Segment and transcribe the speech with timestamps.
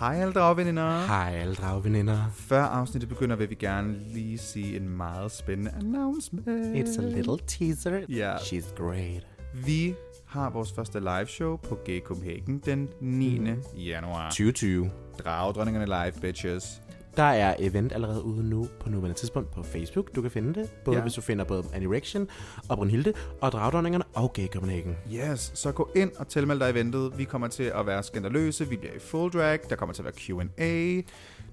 [0.00, 1.06] Hej alle dragveninder.
[1.06, 2.30] Hej alle dragveninder.
[2.34, 6.48] Før afsnittet begynder, vil vi gerne lige sige en meget spændende announcement.
[6.48, 8.00] It's a little teaser.
[8.08, 8.36] Ja.
[8.36, 9.26] She's great.
[9.54, 9.94] Vi
[10.26, 13.38] har vores første live show på Gay Copenhagen den 9.
[13.38, 13.62] Mm.
[13.76, 14.28] januar.
[14.28, 14.90] 2020.
[15.18, 16.82] Dragdronningerne live, bitches.
[17.16, 20.14] Der er event allerede ude nu på nuværende tidspunkt på Facebook.
[20.14, 21.02] Du kan finde det, både Ja.
[21.02, 22.28] hvis du finder både Anirection
[22.68, 24.96] og Brunhilde og Dragdronningerne og Gay Copenhagen.
[25.14, 27.18] Yes, så gå ind og tilmeld dig eventet.
[27.18, 28.68] Vi kommer til at være skandaløse.
[28.68, 29.58] Vi bliver i full drag.
[29.70, 30.14] Der kommer til at være
[30.56, 31.00] Q&A.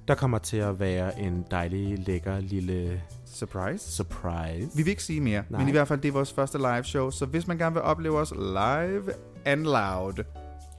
[0.07, 3.91] Der kommer til at være en dejlig, lækker lille Surprise.
[3.91, 4.69] surprise.
[4.75, 5.43] Vi vil ikke sige mere.
[5.49, 5.59] Nej.
[5.59, 7.09] men i hvert fald det er vores første live show.
[7.09, 9.03] Så hvis man gerne vil opleve os live
[9.45, 10.23] and loud,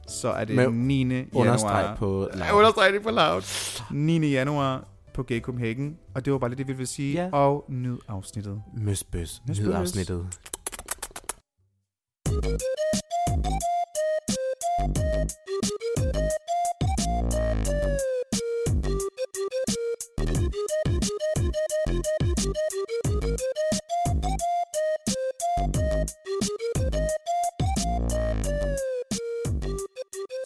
[0.07, 1.03] så er det Med 9.
[1.03, 1.25] januar.
[1.33, 2.57] Understreg på Ja, loud.
[2.57, 3.43] understreg det på loud.
[3.91, 4.31] 9.
[4.31, 5.97] januar på Gay Copenhagen.
[6.15, 7.13] Og det var bare lige det, vi ville sige.
[7.13, 7.29] Ja.
[7.31, 8.61] Og nyd afsnittet.
[8.77, 9.41] Møsbøs.
[9.47, 9.65] Møsbøs.
[9.67, 10.27] Nyd afsnittet.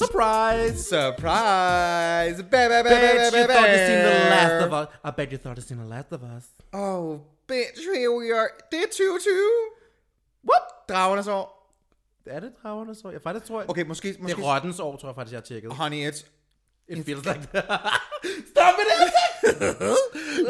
[0.01, 0.77] Surprise!
[0.87, 2.37] Surprise!
[2.43, 2.97] Ba, ba, ba, ba,
[3.33, 4.87] you thought you seen the last of us.
[5.03, 6.45] I bet you thought you seen the last of us.
[6.73, 8.49] Oh, bitch, here we are.
[8.71, 9.33] Det er 2020.
[10.49, 10.61] What?
[10.89, 11.57] Dragernes år.
[12.25, 13.11] Er det dragernes år?
[13.11, 13.69] Jeg faktisk tror, jeg...
[13.69, 14.07] Okay, måske...
[14.13, 15.73] Det måske er rottens år, tror jeg faktisk, jeg har tjekket.
[15.73, 16.25] Honey, it's...
[16.89, 17.65] It feels like that.
[18.51, 18.87] Stop it,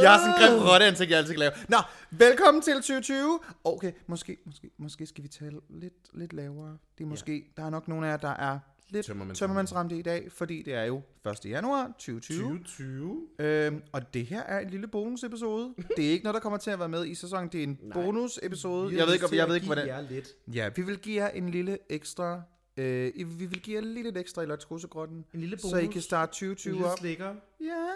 [0.02, 1.52] Jeg har sådan en grim rotteansigt, jeg altid kan lave.
[1.70, 1.78] Nå,
[2.12, 3.40] velkommen til 2020.
[3.64, 6.78] Okay, måske, måske, måske skal vi tale lidt, lidt lavere.
[6.98, 8.60] Det er måske, der er nok nogle af jer, der er
[8.90, 11.46] lidt tømmermandsramte i dag, fordi det er jo 1.
[11.46, 12.42] januar 2020.
[12.42, 13.28] 2020.
[13.40, 15.74] Øhm, og det her er en lille bonusepisode.
[15.98, 17.50] det er ikke noget, der kommer til at være med i sæsonen.
[17.52, 18.98] Det er en bonusepisode.
[18.98, 19.88] Jeg ved ikke, jeg ved ikke, hvordan...
[19.88, 20.28] Jeg lidt.
[20.54, 22.42] Ja, vi vil give jer en lille ekstra...
[22.78, 25.26] Øh, vi vil give jer lidt ekstra i Lotskosegrotten.
[25.34, 25.70] En lille bonus.
[25.72, 26.98] Så I kan starte En 2020 lille op.
[27.00, 27.36] slikker.
[27.62, 27.88] Ja.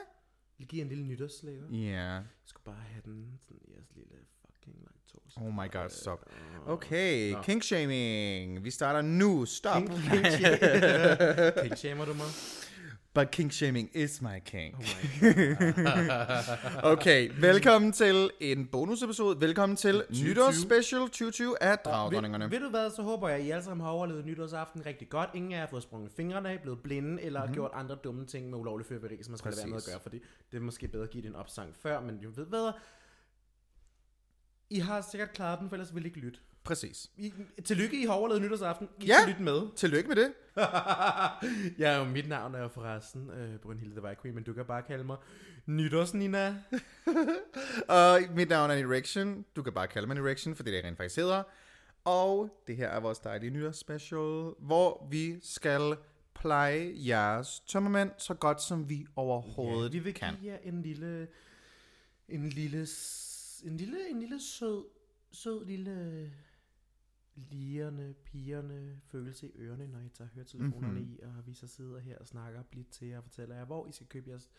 [0.59, 1.63] Jeg giver en lille nytårsslikker.
[1.71, 1.77] Ja.
[2.13, 5.00] Jeg skal bare have den sådan jeres lille fucking laktose.
[5.37, 6.19] Oh my god, stop.
[6.67, 7.41] Okay, Nå.
[7.41, 8.63] kink shaming.
[8.63, 9.45] Vi starter nu.
[9.45, 9.81] Stop.
[11.63, 12.25] King shamer du mig?
[13.13, 14.75] But kink shaming is my king.
[14.75, 16.09] Oh my
[16.93, 19.41] Okay, velkommen til en bonusepisode.
[19.41, 20.29] Velkommen til 2020.
[20.29, 22.43] nytårsspecial 2020 af Dragdronningerne.
[22.43, 25.09] Ved, ved du hvad, så håber jeg, at I alle sammen har overlevet nytårsaften rigtig
[25.09, 25.29] godt.
[25.33, 27.53] Ingen af jer har fået sprunget fingrene af, blevet blinde, eller mm-hmm.
[27.53, 29.93] gjort andre dumme ting med ulovlig fyrværkeri, som man skal lade være med at Præcis.
[29.93, 30.19] gøre, fordi
[30.51, 32.71] det er måske bedre at give det en opsang før, men jo ved hvad,
[34.71, 36.39] I har sikkert klaret den, for ellers vil I ikke lytte.
[36.63, 37.09] Præcis.
[37.17, 37.33] I,
[37.63, 38.89] tillykke, I har overlevet nytårsaften.
[38.99, 39.15] I Ja.
[39.21, 39.75] skal lytte med.
[39.75, 40.33] Tillykke med det.
[41.83, 44.65] ja, og mit navn er jo forresten øh, Brunhilde the White Queen, men du kan
[44.65, 45.17] bare kalde mig
[45.65, 46.55] Nytårs Nina.
[47.87, 49.45] Og mit navn er Erection.
[49.55, 51.43] Du kan bare kalde mig Erection, for det er det, jeg rent faktisk hedder.
[52.05, 55.95] Og det her er vores dejlige nytårsspecial, hvor vi skal
[56.35, 60.33] pleje jeres tømmermænd så godt, som vi overhovedet vi vil kan.
[60.41, 61.27] give jer en lille,
[62.29, 62.85] en lille,
[63.63, 64.85] en lille, en lille sød,
[65.31, 66.31] sød lille
[67.35, 71.01] lirende, pigerne følelse i ørerne, når I tager høretelefonerne Mhm.
[71.01, 71.13] mm-hmm.
[71.15, 73.87] i, og vi så sidder her og snakker blidt til jer og fortæller jer, hvor
[73.87, 74.49] I skal købe jeres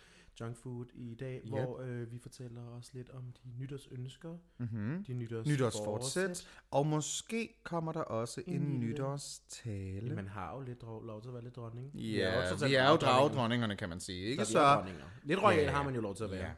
[0.41, 1.49] junk food i dag, Yep.
[1.49, 5.05] hvor øh, vi fortæller også lidt om de nytårsønsker, Mm-hmm.
[5.05, 6.49] de nytårs Nytårsfortsæt.
[6.71, 10.15] Og måske kommer der også en, En nytårstale.
[10.15, 11.95] Man har jo lidt lov, til at være lidt dronning.
[11.95, 13.19] Ja, alt vi er jo dragdronninger.
[13.29, 14.21] dragdronningerne, kan man sige.
[14.25, 14.45] Ikke?
[14.45, 14.85] Så.
[15.23, 15.71] Lidt royal Ja.
[15.71, 16.47] har man jo lov til at være.
[16.47, 16.53] Ja.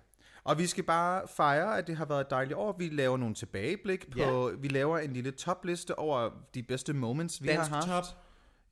[0.45, 2.75] Og vi skal bare fejre, at det har været et dejligt år.
[2.79, 7.49] Vi laver nogle tilbageblik på, vi laver en lille topliste over de bedste moments, vi
[7.49, 8.07] Dansk har haft.
[8.07, 8.17] top.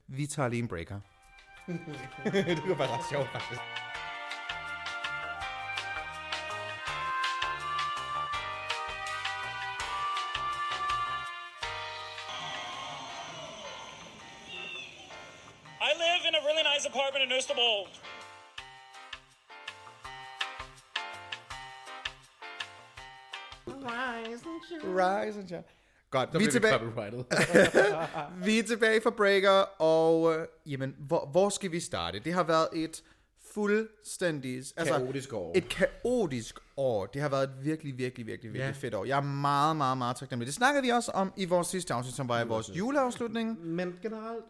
[0.07, 0.99] Vi tager lige en breaker.
[2.23, 3.61] det kunne være ret sjovt, faktisk.
[24.97, 25.63] Rise and shine.
[26.11, 27.23] Godt, vi er, tilbage, copyrighted.
[28.45, 32.19] vi er tilbage fra breaker, og øh, jamen, hvor, hvor skal vi starte?
[32.19, 33.03] Det har været et
[33.53, 34.55] fuldstændig...
[34.57, 35.51] Altså, Kaotisk år.
[35.55, 37.05] Et kaotisk år.
[37.05, 38.79] Det har været et virkelig, virkelig, virkelig, virkelig Ja.
[38.79, 39.05] fedt år.
[39.05, 40.45] Jeg er meget, meget, meget taknemmelig.
[40.47, 43.65] Det snakkede vi også om i vores sidste afsnit, som var i vores juleafslutning.
[43.65, 44.43] Men generelt,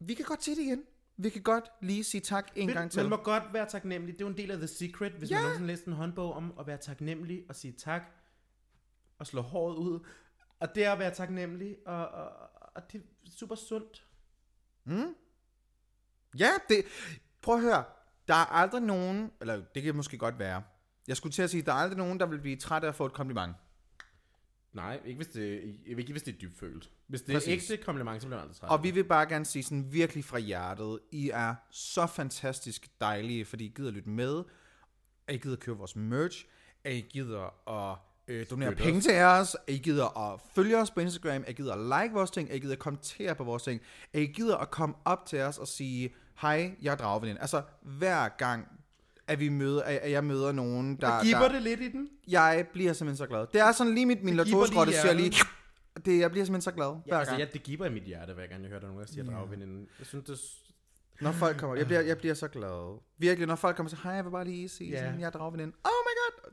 [0.00, 0.82] Vi kan godt sige det igen.
[1.16, 3.00] Vi kan godt lige sige tak en gang til.
[3.00, 4.14] man må godt være taknemmelig.
[4.14, 5.34] Det er jo en del af The Secret, hvis Ja.
[5.34, 8.02] man nogensinde læser en håndbog om at være taknemmelig og sige tak
[9.20, 10.06] og slå håret ud.
[10.60, 12.30] Og det er at være taknemmelig, og, og,
[12.60, 14.06] og det er super sundt.
[16.38, 16.84] Ja, det...
[17.42, 17.84] Prøv at høre.
[18.28, 19.32] Der er aldrig nogen...
[19.40, 20.62] Eller det kan måske godt være.
[21.08, 22.94] Jeg skulle til at sige, der er aldrig nogen, der vil blive træt af at
[22.94, 23.56] få et kompliment.
[24.72, 26.90] Nej, ikke hvis det, ikke hvis det er dybfølt.
[27.06, 27.70] Hvis det Præcis.
[27.70, 28.70] er ægte kompliment, så bliver man aldrig træt.
[28.70, 33.44] Og vi vil bare gerne sige sådan virkelig fra hjertet, I er så fantastisk dejlige,
[33.44, 34.44] fordi I gider lytte med,
[35.26, 36.46] at I gider købe vores merch,
[36.84, 37.98] at I gider at
[38.30, 41.48] øh, donere Støtte penge til os, at I gider at følge os på Instagram, at
[41.48, 43.80] I gider at like vores ting, at I gider at kommentere på vores ting,
[44.12, 47.40] at I gider at komme op til os og sige, hej, jeg er Dragveninde.
[47.40, 48.68] Altså hver gang,
[49.26, 51.06] at vi møder, at jeg møder nogen, der...
[51.06, 52.08] der giver der, det lidt i den.
[52.28, 53.46] Jeg bliver simpelthen så glad.
[53.52, 55.32] Det er sådan lige mit, min lige siger lige...
[56.04, 56.86] Det, jeg bliver simpelthen så glad.
[56.86, 57.40] Ja, hver altså, gang.
[57.40, 59.24] ja, det giver i mit hjerte, hver gang jeg hører, der er nogen, der siger
[59.24, 59.88] dragveninden.
[59.98, 60.38] Jeg synes, det.
[61.20, 62.98] Når folk kommer, jeg bliver, jeg bliver så glad.
[63.18, 65.04] Virkelig, når folk kommer og siger, hej, jeg vil bare lige sige, yeah.
[65.04, 65.72] sådan, jeg er dragveninde.
[65.82, 65.99] God!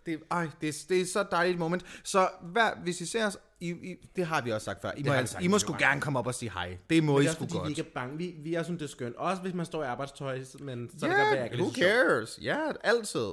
[0.08, 1.84] Det, ej, det, er- det er så dejligt moment.
[2.04, 5.04] Så hver, hvis I ser os, I, I, det har vi også sagt før, I
[5.04, 6.78] må, har vi altså, sagt I må sgu gerne komme op og sige hej.
[6.90, 7.70] Det må Men I det også, sgu fordi vi godt.
[7.70, 8.18] ikke er bange.
[8.18, 9.16] Vi, vi er sådan, det er skønt.
[9.16, 12.40] Også hvis man står i arbejdstøj, men så er det godt være, yeah, who cares?
[12.42, 13.28] Ja, yeah, altid.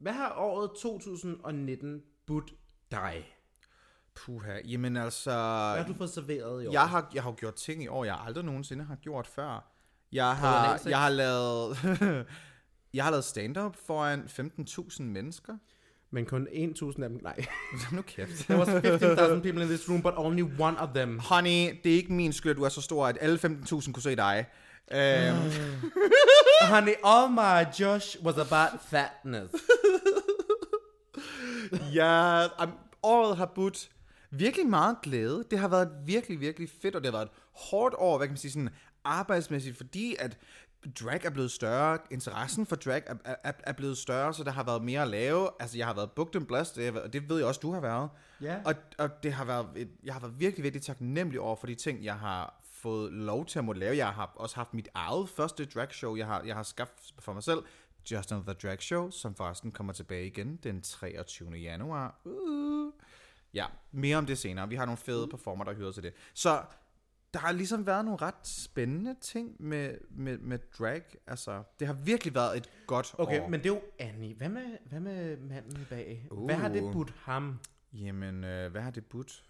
[0.00, 2.52] Hvad har året 2019 budt
[2.90, 3.34] dig?
[4.14, 5.30] Puha, jamen altså...
[5.30, 6.72] Hvad har du fået serveret i år?
[6.72, 9.72] Jeg har, jeg har jo gjort ting i år, jeg aldrig nogensinde har gjort før.
[10.12, 10.88] Jeg har, A6?
[10.90, 11.78] jeg har lavet...
[12.94, 14.20] jeg har lavet stand-up foran
[15.00, 15.56] 15.000 mennesker.
[16.10, 17.44] Men kun 1.000 af dem, nej.
[17.92, 18.44] nu kæft.
[18.44, 21.18] There was 15,000 people in this room, but only one of them.
[21.18, 24.02] Honey, det er ikke min skyld, at du er så stor, at alle 15.000 kunne
[24.02, 24.46] se dig.
[24.90, 24.98] Um,
[26.72, 29.54] Honey, all my Josh was about fatness.
[31.94, 32.72] ja, um,
[33.02, 33.90] året har budt
[34.30, 35.44] virkelig meget glæde.
[35.50, 38.32] Det har været virkelig, virkelig fedt, og det har været et hårdt år, hvad kan
[38.32, 38.70] man sige, sådan
[39.04, 40.38] arbejdsmæssigt, fordi at
[41.00, 43.14] drag er blevet større, interessen for drag er,
[43.44, 45.50] er, er blevet større, så der har været mere at lave.
[45.60, 48.10] Altså, jeg har været booked and blessed, og det ved jeg også, du har været.
[48.40, 48.60] Ja.
[48.64, 51.74] Og, og det har været, et, jeg har været virkelig, virkelig taknemmelig over for de
[51.74, 53.96] ting, jeg har fået lov til at måtte lave.
[53.96, 57.32] Jeg har også haft mit eget første drag show, jeg har, jeg har skaffet for
[57.32, 57.62] mig selv.
[58.10, 61.50] Just Another Drag Show, som forresten kommer tilbage igen den 23.
[61.50, 62.20] januar.
[62.24, 62.92] Uh.
[63.54, 64.68] Ja, mere om det senere.
[64.68, 66.12] Vi har nogle fede performer, der hører til det.
[66.34, 66.62] Så
[67.34, 71.02] der har ligesom været nogle ret spændende ting med, med, med drag.
[71.26, 73.48] Altså, det har virkelig været et godt Okay, år.
[73.48, 74.34] men det er jo Annie.
[74.34, 76.26] Hvad med, hvad med manden bag?
[76.30, 76.44] Uh.
[76.44, 76.92] Hvad har det Uh.
[76.92, 77.58] budt ham?
[77.92, 79.44] Jamen, øh, hvad har det budt?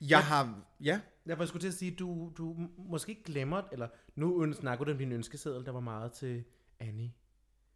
[0.00, 0.60] Jeg har...
[0.80, 4.90] Ja, Jeg skulle til at sige, du, du måske ikke glemmer, eller nu snakker du
[4.90, 6.44] om din ønskeseddel, der var meget til
[6.80, 7.12] Annie.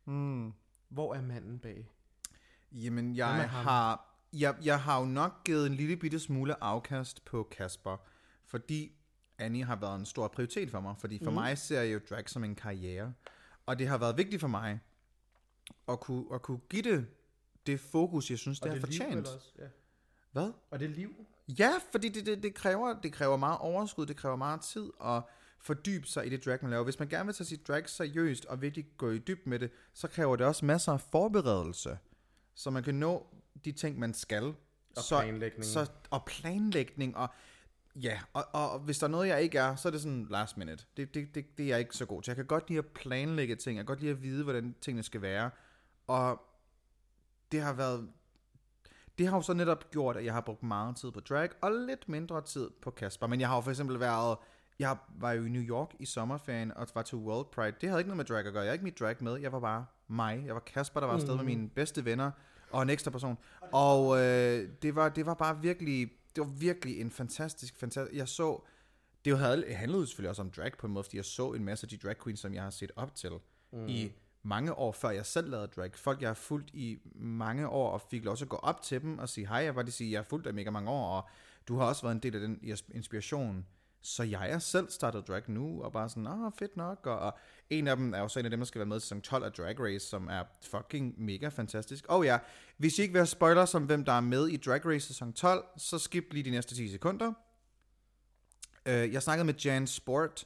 [0.05, 0.53] Mm.
[0.89, 1.91] Hvor er manden bag?
[2.73, 7.49] Jamen, jeg har, jeg, jeg har jo nok givet en lille bitte smule afkast på
[7.51, 7.97] Kasper,
[8.53, 8.93] fordi
[9.39, 11.35] Annie har været en stor prioritet for mig, fordi for mm.
[11.35, 13.13] mig ser jeg jo drag som en karriere,
[13.67, 14.81] og det har været vigtigt for mig
[15.89, 17.07] at kunne, at kunne give det
[17.67, 19.29] det fokus, jeg synes, det, har fortjent.
[19.59, 19.65] Ja.
[20.33, 20.53] Hvad?
[20.71, 21.27] Og det liv.
[21.49, 25.23] Ja, fordi det, det, det, kræver, det kræver meget overskud, det kræver meget tid at
[25.59, 26.85] fordybe sig i det drag, man laver.
[26.85, 29.71] Hvis man gerne vil tage sit drag seriøst og virkelig gå i dyb med det,
[29.95, 31.99] så kræver det også masser af forberedelse,
[32.55, 33.27] så man kan nå
[33.65, 34.55] de ting, man skal.
[34.97, 35.65] Og så, planlægning.
[35.65, 37.29] Så, og planlægning, og
[37.95, 40.57] ja, og, og, hvis der er noget, jeg ikke er, så er det sådan last
[40.57, 40.85] minute.
[40.97, 42.31] Det, det, det, det er jeg ikke så god til.
[42.31, 45.03] Jeg kan godt lide at planlægge ting, jeg kan godt lide at vide, hvordan tingene
[45.03, 45.51] skal være,
[46.07, 46.41] og
[47.53, 48.09] det har været
[49.19, 51.73] det har jo så netop gjort, at jeg har brugt meget tid på drag, og
[51.73, 53.27] lidt mindre tid på Kasper.
[53.27, 54.39] Men jeg har jo for eksempel været,
[54.79, 57.75] jeg var jo i New York i sommerferien, og var til World Pride.
[57.81, 58.63] Det havde ikke noget med drag at gøre.
[58.63, 59.37] Jeg havde ikke mit drag med.
[59.37, 60.43] Jeg var bare mig.
[60.47, 62.31] Jeg var Kasper, der var afsted med mine bedste venner,
[62.71, 63.39] og en ekstra person.
[63.73, 68.29] Og øh, det, var, det var bare virkelig, det var virkelig en fantastisk, fantastisk, jeg
[68.29, 68.63] så,
[69.25, 71.85] det havde, handlede selvfølgelig også om drag på en måde, fordi jeg så en masse
[71.85, 73.31] af de drag queens, som jeg har set op til
[73.73, 73.89] mm.
[73.89, 74.13] i
[74.43, 75.91] mange år før jeg selv lavede drag.
[75.95, 79.03] Folk, jeg har fulgt i mange år, og fik lov til at gå op til
[79.03, 79.59] dem og sige hej.
[79.59, 81.29] Jeg var lige sige, jeg har fulgt dig mega mange år, og
[81.69, 82.61] du har også været en del af den
[82.95, 83.67] inspiration.
[84.03, 87.07] Så jeg er selv startet drag nu, og bare sådan, åh, fedt nok.
[87.07, 87.39] Og, og
[87.71, 89.21] en af dem er jo så en af dem, der skal være med til sæson
[89.21, 92.07] 12 af Drag Race, som er fucking mega fantastisk.
[92.09, 92.39] Og ja,
[92.77, 95.33] hvis I ikke vil have spoilers om, hvem der er med i Drag Race sæson
[95.33, 97.33] 12, så skip lige de næste 10 sekunder.
[98.87, 100.45] Uh, jeg snakkede med Jan Sport,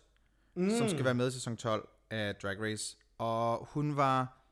[0.54, 0.70] mm.
[0.70, 4.42] som skal være med i sæson 12 af Drag Race, og hun var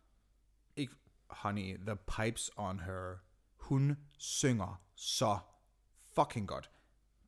[0.77, 0.95] ikke
[1.27, 3.19] honey, the pipes on her.
[3.57, 5.39] Hun synger så
[6.15, 6.71] fucking godt.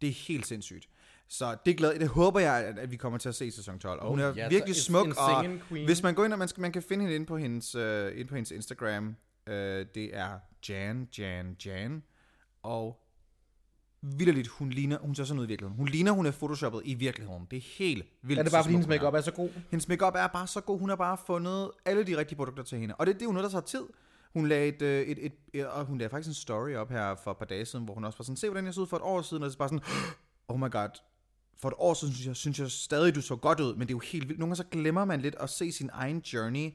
[0.01, 0.89] Det er helt sindssygt.
[1.29, 3.79] Så det, glæder, det håber jeg, at, at vi kommer til at se i sæson
[3.79, 4.01] 12.
[4.01, 5.87] Og hun er så virkelig en- smuk, og queen.
[5.87, 7.83] hvis man går ind, og man, skal, man kan finde hende inde på hendes, uh,
[8.19, 9.17] inde på hendes Instagram.
[9.47, 12.03] Uh, det er Jan, Jan, Jan.
[12.63, 13.03] Og
[14.03, 15.77] vildt hun ligner, hun ser sådan ud i virkeligheden.
[15.77, 17.47] Hun ligner, hun er photoshoppet i virkeligheden.
[17.51, 18.39] Det er helt vildt.
[18.39, 19.49] Er det så bare, fordi hendes makeup er så god?
[19.71, 20.79] Hendes makeup er bare så god.
[20.79, 22.95] Hun har bare fundet alle de rigtige produkter til hende.
[22.95, 23.85] Og det, det er jo noget, der tager tid.
[24.33, 27.15] Hun lagde, et, øh, et, et, et, og hun lagde faktisk en story op her
[27.15, 28.87] for et par dage siden, hvor hun også var sådan, se hvordan jeg så ud
[28.87, 29.85] for et år siden, og er bare sådan,
[30.49, 30.89] oh my god,
[31.59, 33.89] for et år siden synes jeg, synes jeg stadig, du så godt ud, men det
[33.89, 34.39] er jo helt vildt.
[34.39, 36.71] Nogle gange så glemmer man lidt at se sin egen journey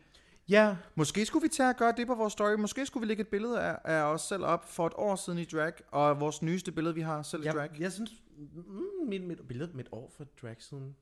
[0.50, 2.54] Ja, Måske skulle vi tage og gøre det på vores story.
[2.54, 5.40] Måske skulle vi lægge et billede af, af os selv op for et år siden
[5.40, 7.70] i drag, og vores nyeste billede, vi har selv i drag.
[7.80, 10.96] jeg synes, mm, mit, mit billede med et år for drag siden.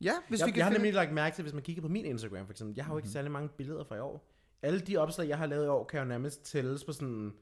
[0.00, 1.88] Ja, hvis jeg, vi kan jeg har nemlig lagt mærke til, hvis man kigger på
[1.88, 3.12] min Instagram for eksempel, jeg har jo ikke Mhm.
[3.12, 4.28] særlig mange billeder fra i år.
[4.62, 7.32] Alle de opslag, jeg har lavet i år, kan jo nærmest tælles på sådan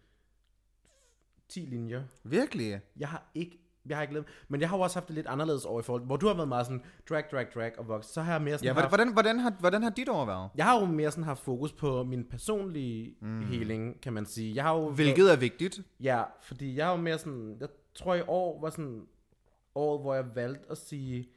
[1.48, 2.02] 10 linjer.
[2.24, 2.80] Virkelig?
[2.96, 3.58] Jeg har ikke,
[3.90, 5.82] jeg har ikke lavet, men jeg har jo også haft det lidt anderledes år i
[5.82, 8.06] forhold, hvor du har været meget sådan drag, drag, drag og voks.
[8.06, 10.50] Så har jeg mere sådan Ja, haft, hvordan, hvordan, har, hvordan har dit år været?
[10.56, 13.42] jeg har jo mere sådan haft fokus på min personlige mm.
[13.42, 14.54] healing, kan man sige.
[14.54, 15.80] Jeg har jo Hvilket er vigtigt.
[16.00, 19.06] Ja, fordi jeg er jo mere sådan, jeg tror i år var sådan
[19.74, 21.28] året, hvor jeg valgte at sige,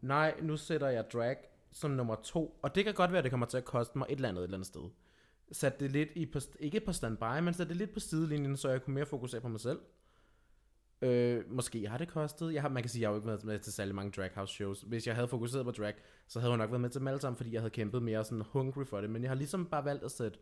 [0.00, 1.36] nej, nu sætter jeg drag
[1.72, 4.06] som nummer to, og det kan godt være, at det kommer til at koste mig
[4.08, 4.82] et eller andet et eller andet sted.
[5.52, 8.68] Sat det lidt i, på, ikke på standby, men sat det lidt på sidelinjen, så
[8.68, 9.78] jeg kunne mere fokusere på mig selv.
[11.02, 12.54] Øh, måske har det kostet.
[12.54, 14.10] Jeg har, man kan sige, at jeg har jo ikke været med til særlig mange
[14.10, 14.82] drag house shows.
[14.82, 15.94] Hvis jeg havde fokuseret på drag,
[16.26, 18.24] så havde jeg nok været med til dem alle sammen, fordi jeg havde kæmpet mere
[18.24, 19.10] sådan hungry for det.
[19.10, 20.38] Men jeg har ligesom bare valgt at sætte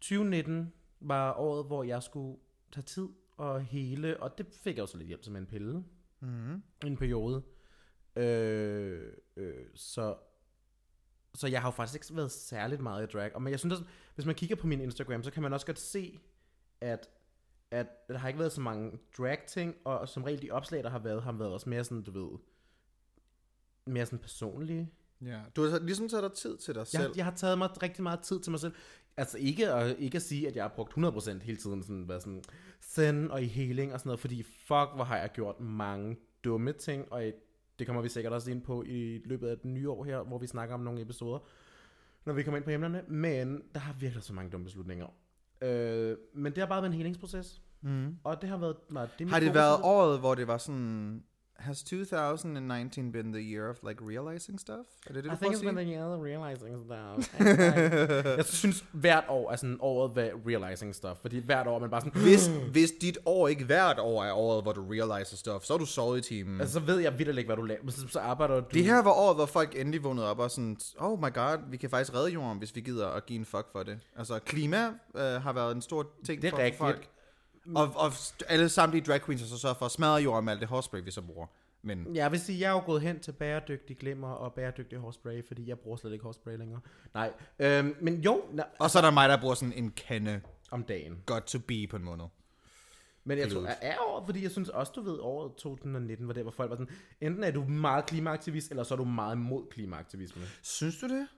[0.00, 2.38] 2019 var året, hvor jeg skulle
[2.72, 5.84] tage tid og hele, og det fik jeg også lidt hjælp til med en pille
[6.84, 7.42] i en periode.
[8.16, 10.16] Øh, øh, så,
[11.34, 13.34] så jeg har jo faktisk ikke været særligt meget i drag.
[13.34, 15.66] Og men jeg synes også, hvis man kigger på min Instagram, så kan man også
[15.66, 16.20] godt se,
[16.80, 17.08] at,
[17.76, 20.98] at der har ikke været så mange drag-ting, og som regel de opslag, der har
[20.98, 22.38] været, har været også mere sådan, du ved,
[23.86, 24.90] mere sådan personlige.
[25.24, 25.40] Ja.
[25.56, 27.12] Du har så- ligesom taget dig tid til dig Jeg, selv.
[27.16, 28.72] jeg har taget mig rigtig meget tid til mig selv.
[29.16, 32.22] Altså ikke at, ikke at sige, at jeg har brugt 100% hele tiden sådan, været
[32.22, 32.42] sådan
[32.82, 36.72] zen og i healing og sådan noget, fordi fuck, hvor har jeg gjort mange dumme
[36.72, 37.32] ting, og
[37.78, 40.38] det kommer vi sikkert også ind på i løbet af det nye år her, hvor
[40.38, 41.38] vi snakker om nogle episoder,
[42.24, 45.06] når vi kommer ind på emnerne, men der har virkelig så mange dumme beslutninger.
[45.62, 48.16] Øh, men det har bare været en helingsproces, Mm.
[48.24, 49.10] og det har været meget...
[49.18, 51.22] Det Har det været året, hvor det var sådan...
[51.56, 54.86] Has 2019 been the year of like realizing stuff?
[55.06, 57.40] Er det det, I du think it's been the year of realizing stuff.
[58.36, 61.20] jeg synes, hvert år er sådan året ved realizing stuff.
[61.20, 62.22] Fordi hvert år er man bare sådan...
[62.28, 65.78] Hvis, hvis dit år ikke hvert år er året, hvor du realizer stuff, så er
[65.78, 66.60] du sovet i timen.
[66.60, 67.82] Altså, så ved jeg vidt ikke, hvad du laver.
[67.82, 68.66] Men så, så arbejder du...
[68.74, 71.76] det her var året, hvor folk endelig vågnede op og sådan, oh my god, vi
[71.76, 73.98] kan faktisk redde jorden, hvis vi gider at give en fuck for det.
[74.16, 76.78] Altså, klima øh, har været en stor ting Det er for, rigtigt.
[76.78, 77.08] for folk.
[77.74, 78.12] Og, og
[78.48, 81.00] alle samtlige drag queens har så sørget for at smadre jorden med alt det hårspray,
[81.04, 81.46] vi så bruger.
[81.82, 85.46] Men Jeg vil sige, jeg er jo gået hen til bæredygtig glimmer og bæredygtig hårspray,
[85.46, 86.80] fordi jeg bruger slet ikke hårspray længere.
[87.14, 90.40] Nej, øhm, men jo, na, Og så er der mig, der bruger sådan en kande
[90.70, 91.22] om dagen.
[91.26, 92.24] got to be på en måned.
[93.24, 93.76] Men jeg tror, Pilot.
[93.80, 96.76] er året, fordi jeg synes også, du ved, året 2019 var det, hvor folk var
[96.76, 100.42] sådan, enten er du meget klimaaktivist, eller så er du meget mod klimaaktivisme.
[100.62, 101.28] Synes du det?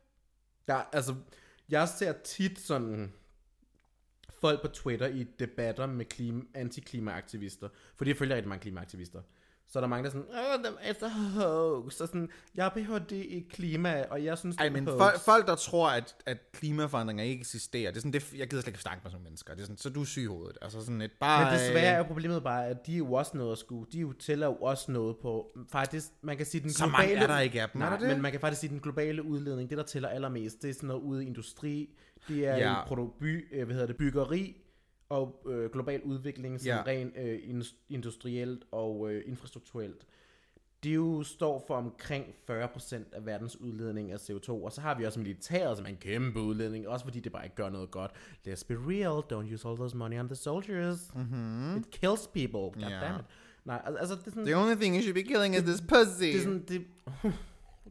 [0.68, 1.14] Der, altså,
[1.68, 3.12] jeg ser tit sådan
[4.40, 9.21] folk på Twitter i debatter med klima, anti-klimaaktivister, fordi jeg følger rigtig mange klimaaktivister.
[9.71, 10.28] Så er der mange, der er sådan,
[10.59, 13.12] åh, dem er så hoax, og sådan, jeg er Ph.D.
[13.12, 14.99] i klima, og jeg synes, Ej, det er men hoax.
[14.99, 18.62] folk, folk, der tror, at, at klimaforandringer ikke eksisterer, det er sådan, det, jeg gider
[18.62, 19.54] slet ikke snakke med sådan mennesker.
[19.54, 20.59] Det er sådan, så du er syg i hovedet.
[20.62, 21.45] Altså sådan et bare...
[21.45, 23.87] Men desværre er jo problemet bare, at de er jo også noget at skue.
[23.92, 27.09] De er jo tæller jo også noget på, faktisk, man kan sige den Så globale...
[27.09, 28.14] mange er der ikke af dem, er Nej, der det?
[28.14, 30.87] men man kan faktisk sige den globale udledning, det der tæller allermest, det er sådan
[30.87, 31.88] noget ude i industri,
[32.28, 32.73] det er Ja.
[32.82, 34.56] i produ- by, øh, hvad hedder det, byggeri
[35.08, 36.90] og øh, global udvikling, sådan Ja.
[36.92, 40.06] rent øh, indus- industrielt og øh, infrastrukturelt.
[40.82, 45.04] Det jo står for omkring 40% af verdens udledning af CO2, og så har vi
[45.04, 48.11] også militæret, som er en kæmpe udledning, også fordi det bare ikke gør noget godt.
[48.49, 51.11] Let's be real, don't use all those money on the soldiers.
[51.14, 51.76] Mm-hmm.
[51.76, 53.00] It kills people, god Ja.
[53.00, 53.25] damn it.
[53.64, 55.80] Nej, al- altså det er sådan, The only thing you should be killing is this
[55.80, 56.20] pussy.
[56.23, 56.85] det er sådan, det,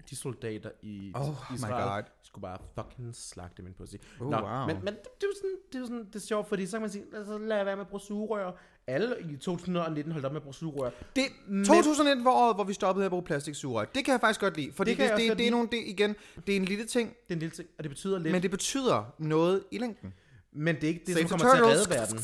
[0.10, 2.04] de soldater i Oh my Israel God.
[2.24, 3.96] skulle bare fucking slagte min pussy.
[4.20, 4.66] Oh, Nå, wow.
[4.68, 6.82] Men, men det, det, er sådan, det er sådan, det er sjovt, fordi så kan
[6.82, 8.52] man sige, altså, lad være med at bruge sugerør.
[8.88, 10.90] Alle i 2019 holdt op med at bruge sugerør.
[11.16, 11.24] Det,
[11.66, 13.86] 2019 var året, hvor vi stoppede med at bruge plastiksugerør.
[13.86, 14.72] Det kan jeg faktisk godt lide.
[14.74, 16.16] Fordi Det det, det, det, det, er nogle, det, igen,
[16.48, 18.32] det er en lille ting, Det er en lille ting, og det betyder lidt.
[18.32, 20.14] men det betyder noget i længden.
[20.52, 21.90] men det er ikke det, Save som kommer til at turtles.
[21.90, 22.20] redde verden.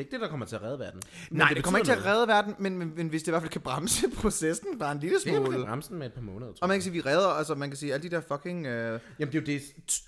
[0.00, 1.00] Det er ikke det, der kommer til at redde verden.
[1.30, 3.22] Men Nej, det, det kommer ikke til betyder at redde verden, men, men, men hvis
[3.22, 5.24] det i hvert fald kan bremse processen bare en lille noget.
[5.26, 5.66] Det kan smule.
[5.66, 7.70] bremse den med et par måneder, tror Og man kan sige, vi redder, altså man
[7.70, 9.60] kan sige, alle de der fucking, øh, Jamen, det er jo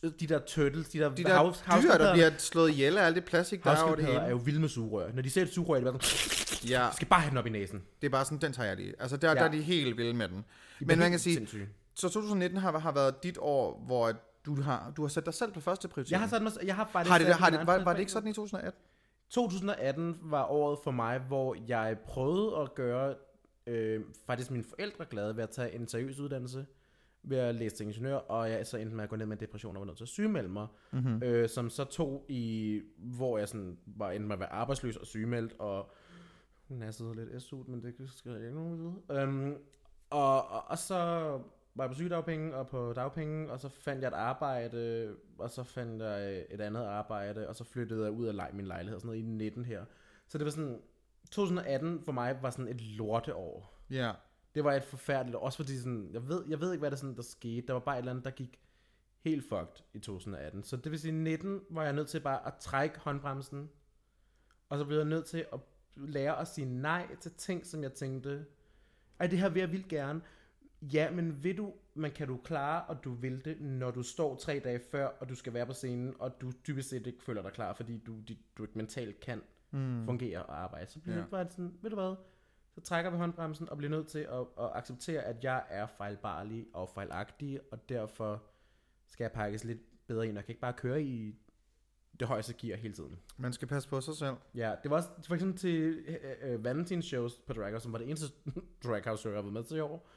[0.02, 3.16] det, de der turtles, de der, de der dyr, der bliver slået ihjel af alt
[3.16, 4.38] det plastik, der er over det Havskildpadder er hele.
[4.38, 5.12] jo vilde med sugerør.
[5.14, 7.46] Når de ser et sugerør, er det bare sådan, Ja, skal bare have den op
[7.46, 7.82] i næsen.
[8.00, 8.94] det er bare sådan, den tager jeg lige.
[9.00, 9.34] Altså der, ja.
[9.34, 10.37] Der er de helt vilde med den.
[10.80, 11.68] De Men man kan sige, sindssyge.
[11.94, 14.12] så 2019 har, har været dit år, hvor
[14.46, 16.11] du har, du har sat dig selv på første prioritet.
[16.12, 18.12] Jeg har sat mig, jeg har faktisk har det, har det, var, var det ikke
[18.12, 18.80] sådan i 2018?
[19.32, 23.14] 2018 var året for mig, hvor jeg prøvede at gøre
[23.66, 26.66] øh, faktisk mine forældre glade ved at tage en seriøs uddannelse,
[27.22, 29.40] ved at læse til ingeniør, og jeg så endte med at gå ned med en
[29.40, 31.22] depression og var nødt til at sygemelde mig, mm-hmm.
[31.22, 35.06] øh, som så tog i, hvor jeg sådan var endte med at være arbejdsløs og
[35.06, 35.92] sygemeldt, og
[36.68, 39.20] hun nassede lidt SU, men det skal jeg ikke nogen vide.
[39.20, 39.56] Øhm,
[40.10, 41.40] og, og, og så
[41.75, 45.62] var jeg på sygedagpenge og på dagpenge, og så fandt jeg et arbejde, og så
[45.64, 49.07] fandt jeg øh, et andet arbejde, og så flyttede jeg ud af min lejlighed, sådan
[49.07, 49.85] noget i 19 her.
[50.29, 50.81] Så det var sådan,
[51.31, 53.79] 2018 for mig var sådan et lorteår.
[53.91, 54.12] Ja.
[54.55, 56.97] Det var et forfærdeligt år, også fordi sådan, jeg ved, jeg ved ikke, hvad der,
[56.97, 57.67] sådan, der skete.
[57.67, 58.61] Der var bare et eller andet, der gik
[59.21, 60.62] helt fucked i 2018.
[60.62, 63.71] Så det vil sige, 19 var jeg nødt til bare at trække håndbremsen,
[64.69, 65.61] og så blev jeg nødt til at
[65.97, 68.47] lære at sige nej til ting, som jeg tænkte,
[69.21, 70.21] ej, det her vil jeg vildt gerne.
[70.82, 74.36] Ja, men vil du, men kan du klare, og du vil det, når du står
[74.36, 77.42] tre dage før, og du skal være på scenen, og du dybest set ikke føler
[77.42, 80.04] dig klar, fordi du, du, du ikke mentalt kan mm.
[80.04, 80.90] fungere og arbejde.
[80.90, 81.18] Så bliver Ja.
[81.18, 81.22] ja.
[81.22, 82.14] det bare sådan, ved du hvad,
[82.74, 86.66] så trækker vi håndbremsen og bliver nødt til at, at acceptere, at jeg er fejlbarlig
[86.72, 88.42] og fejlagtig, og derfor
[89.06, 91.34] skal jeg pakkes lidt bedre ind, og kan ikke bare køre i
[92.20, 93.18] det højeste gear hele tiden.
[93.36, 94.34] Man skal passe på sig selv.
[94.54, 97.92] Ja, det var også for eksempel til øh, øh, Valentins shows på Drag House, som
[97.92, 98.26] var det eneste
[98.84, 100.08] Drag House show, jeg har været med til i år.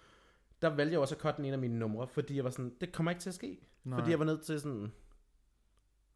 [0.62, 2.92] Der valgte jeg også at cutte en af mine numre, fordi jeg var sådan, det
[2.92, 3.60] kommer ikke til at ske.
[3.84, 4.00] Nej.
[4.00, 4.92] Fordi jeg var nødt til sådan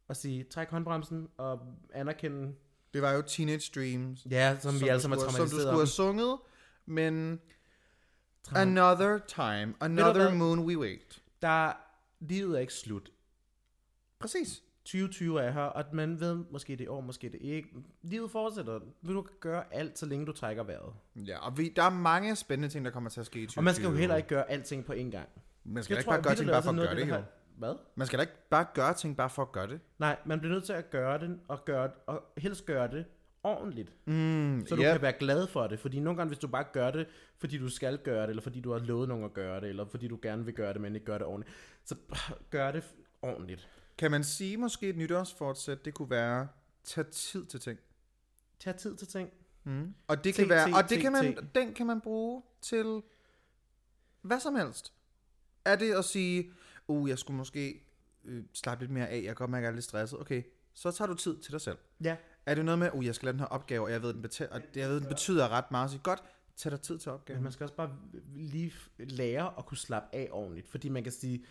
[0.08, 1.60] at sige, træk håndbremsen og
[1.92, 2.54] anerkende,
[2.94, 4.26] Det var jo Teenage Dreams.
[4.30, 6.38] ja, som, som vi alle sammen er skulle- Som du traumatiseret skulle have sunget,
[6.86, 7.40] men
[8.48, 11.22] Traum- another time, another moon we wait.
[11.42, 11.72] Der,
[12.20, 13.12] livet er ikke slut.
[14.18, 14.62] Præcis.
[14.92, 17.68] 2020 er her, og man ved, måske det er år, måske det ikke.
[18.02, 18.80] Livet fortsætter.
[19.06, 20.92] Du kan gøre alt, så længe du trækker vejret.
[21.16, 23.60] Ja, og vi, der er mange spændende ting, der kommer til at ske i 2020.
[23.60, 25.28] Og man skal jo heller ikke gøre alting på én gang.
[25.64, 27.22] Man skal Jeg ikke tror bare gøre ting bare for at gøre af det, jo.
[27.56, 27.74] Hvad?
[27.94, 29.80] Man skal da ikke bare gøre ting bare for at gøre det.
[29.98, 33.04] Nej, man bliver nødt til at gøre det, og, gøre det, og helst gøre det
[33.42, 33.92] ordentligt.
[34.06, 34.92] Mm, Så du yep.
[34.92, 35.80] kan være glad for det.
[35.80, 37.06] Fordi nogle gange, hvis du bare gør det,
[37.38, 39.84] fordi du skal gøre det, eller fordi du har lovet nogen at gøre det, eller
[39.84, 41.94] fordi du gerne vil gøre det, men ikke gør det ordentligt, så
[42.50, 42.84] gør det
[43.22, 43.68] ordentligt.
[43.98, 46.48] Kan man sige måske et nytårsfortsæt, det kunne være,
[46.84, 47.78] tag tid til ting.
[48.58, 49.30] Tag tid til ting.
[49.64, 49.94] Mm.
[50.08, 53.02] Og det kan være, og det kan man, den kan man bruge til
[54.22, 54.92] hvad som helst.
[55.64, 56.52] Er det at sige,
[56.88, 57.86] uh, jeg skulle måske
[58.24, 60.20] øh, slappe lidt mere af, jeg kan godt mærke, at jeg er lidt stresset.
[60.20, 60.42] Okay,
[60.74, 61.78] så tager du tid til dig selv.
[62.04, 62.16] Ja.
[62.46, 64.24] Er det noget med, uh, jeg skal lave den her opgave, og jeg ved, den,
[64.24, 66.22] beta- og jeg ved, den betyder ret meget, så godt,
[66.56, 67.42] tag dig tid til Men opgaven.
[67.42, 67.96] man skal også bare
[68.34, 70.68] lige lære at kunne slappe af ordentligt.
[70.68, 71.44] Fordi man kan sige,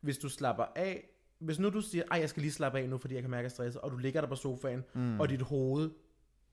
[0.00, 2.98] hvis du slapper af, hvis nu du siger, ej, jeg skal lige slappe af nu,
[2.98, 5.20] fordi jeg kan mærke, at jeg er stresset, og du ligger der på sofaen, mm.
[5.20, 5.90] og dit hoved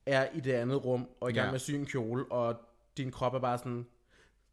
[0.06, 1.52] er i det andet rum, og i gang Ja.
[1.52, 2.62] med at sy en kjole, og
[2.98, 3.86] din krop er bare sådan,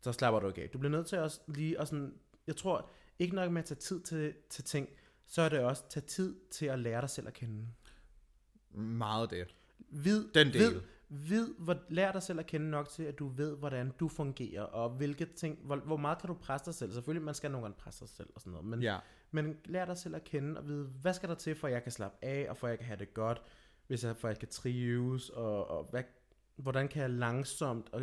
[0.00, 0.68] så slapper du ikke af.
[0.70, 2.14] Du bliver nødt til også lige at sådan,
[2.46, 4.88] jeg tror, ikke nok med at tage tid til, til ting,
[5.26, 7.66] så er det også tage tid til at lære dig selv at kende.
[8.74, 9.54] Meget det.
[9.88, 10.72] Vid, Den del.
[10.74, 14.08] Vid, vid, hvor, lær dig selv at kende nok til, at du ved, hvordan du
[14.08, 16.92] fungerer, og hvilke ting, hvor, hvor meget kan du presse dig selv.
[16.92, 18.98] Selvfølgelig, man skal nogle gange presse sig selv og sådan noget, men, Ja.
[19.30, 21.82] Men lær dig selv at kende og vide, hvad skal der til, for at jeg
[21.82, 23.42] kan slappe af, og for at jeg kan have det godt,
[23.86, 26.02] hvis jeg, for at jeg kan trives, og, og hvad,
[26.56, 28.02] hvordan kan jeg langsomt og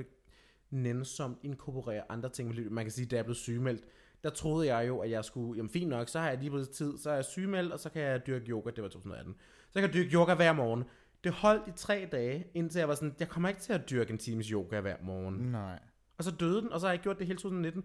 [0.69, 2.71] nænsomt inkorporere andre ting i mit liv.
[2.71, 3.83] Man kan sige, da jeg blev sygemeldt,
[4.23, 6.75] der troede jeg jo, at jeg skulle, jamen fint nok, så har jeg lige pludselig
[6.75, 9.35] tid, så er jeg sygemeldt, og så kan jeg dyrke yoga, det var 2018.
[9.69, 10.83] Så jeg kan dyrke yoga hver morgen.
[11.23, 14.11] Det holdt i tre dage, indtil jeg var sådan, jeg kommer ikke til at dyrke
[14.11, 15.35] en times yoga hver morgen.
[15.35, 15.79] Nej.
[16.17, 17.83] Og så døde den, og så har jeg gjort det hele 2019.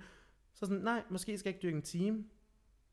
[0.54, 2.24] Så sådan, nej, måske skal jeg ikke dyrke en time.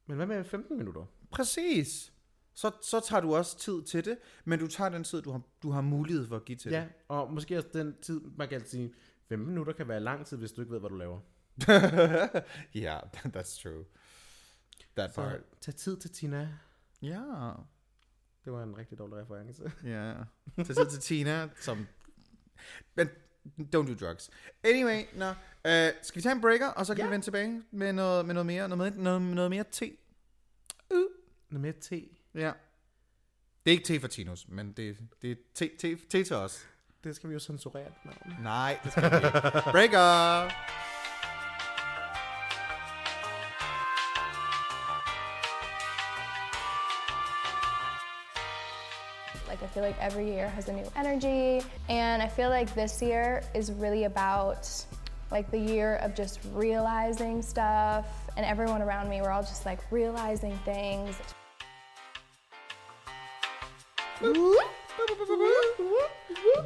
[0.10, 1.06] Men hvad med 15 minutter?
[1.32, 2.14] Præcis.
[2.54, 5.42] Så, så tager du også tid til det, men du tager den tid, du har,
[5.64, 8.66] du har mulighed for at give til Ja, og måske også den tid, man kan
[8.66, 8.94] sige,
[9.30, 11.20] 15 minutter kan være lang tid, hvis du ikke ved, hvad du laver.
[11.56, 12.44] det.
[12.84, 13.00] Ja,
[13.36, 13.86] that's true.
[14.98, 15.40] That Så part.
[15.62, 16.54] tag tid til Tina.
[17.02, 17.52] Ja.
[18.46, 19.72] Det var en rigtig dårlig reference.
[19.84, 20.14] Ja.
[20.64, 21.88] Tag tid til Tina, som...
[22.96, 23.10] Men
[23.76, 24.30] don't do drugs.
[24.64, 25.30] Anyway, nå.
[25.30, 25.34] Uh,
[26.02, 27.08] skal vi tage en breaker, og så kan Ja.
[27.08, 29.92] vi vende tilbage med noget, med noget mere, noget, mere- noget, noget mere te?
[31.50, 32.02] Noget mere te.
[32.36, 32.52] Ja.
[33.66, 36.66] Det er ikke te for Tinus, men det, det er te, te, te til os.
[37.04, 37.92] Det skal vi jo censurere.
[38.06, 38.44] Navn.
[38.44, 39.32] Nej, det skal vi ikke.
[39.72, 40.50] Breaker!
[49.74, 53.72] feel like every year has a new energy and I feel like this year is
[53.84, 54.64] really about
[55.32, 58.06] like the year of just realizing stuff
[58.36, 61.16] and everyone around me we're all just like realizing things.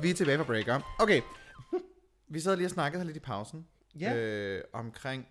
[0.02, 0.96] Vi er tilbage fra breaker.
[1.00, 1.22] Okay.
[2.28, 3.68] Vi sad lige og snakkede her lidt i pausen.
[4.00, 4.16] Ja.
[4.16, 5.28] Øh, omkring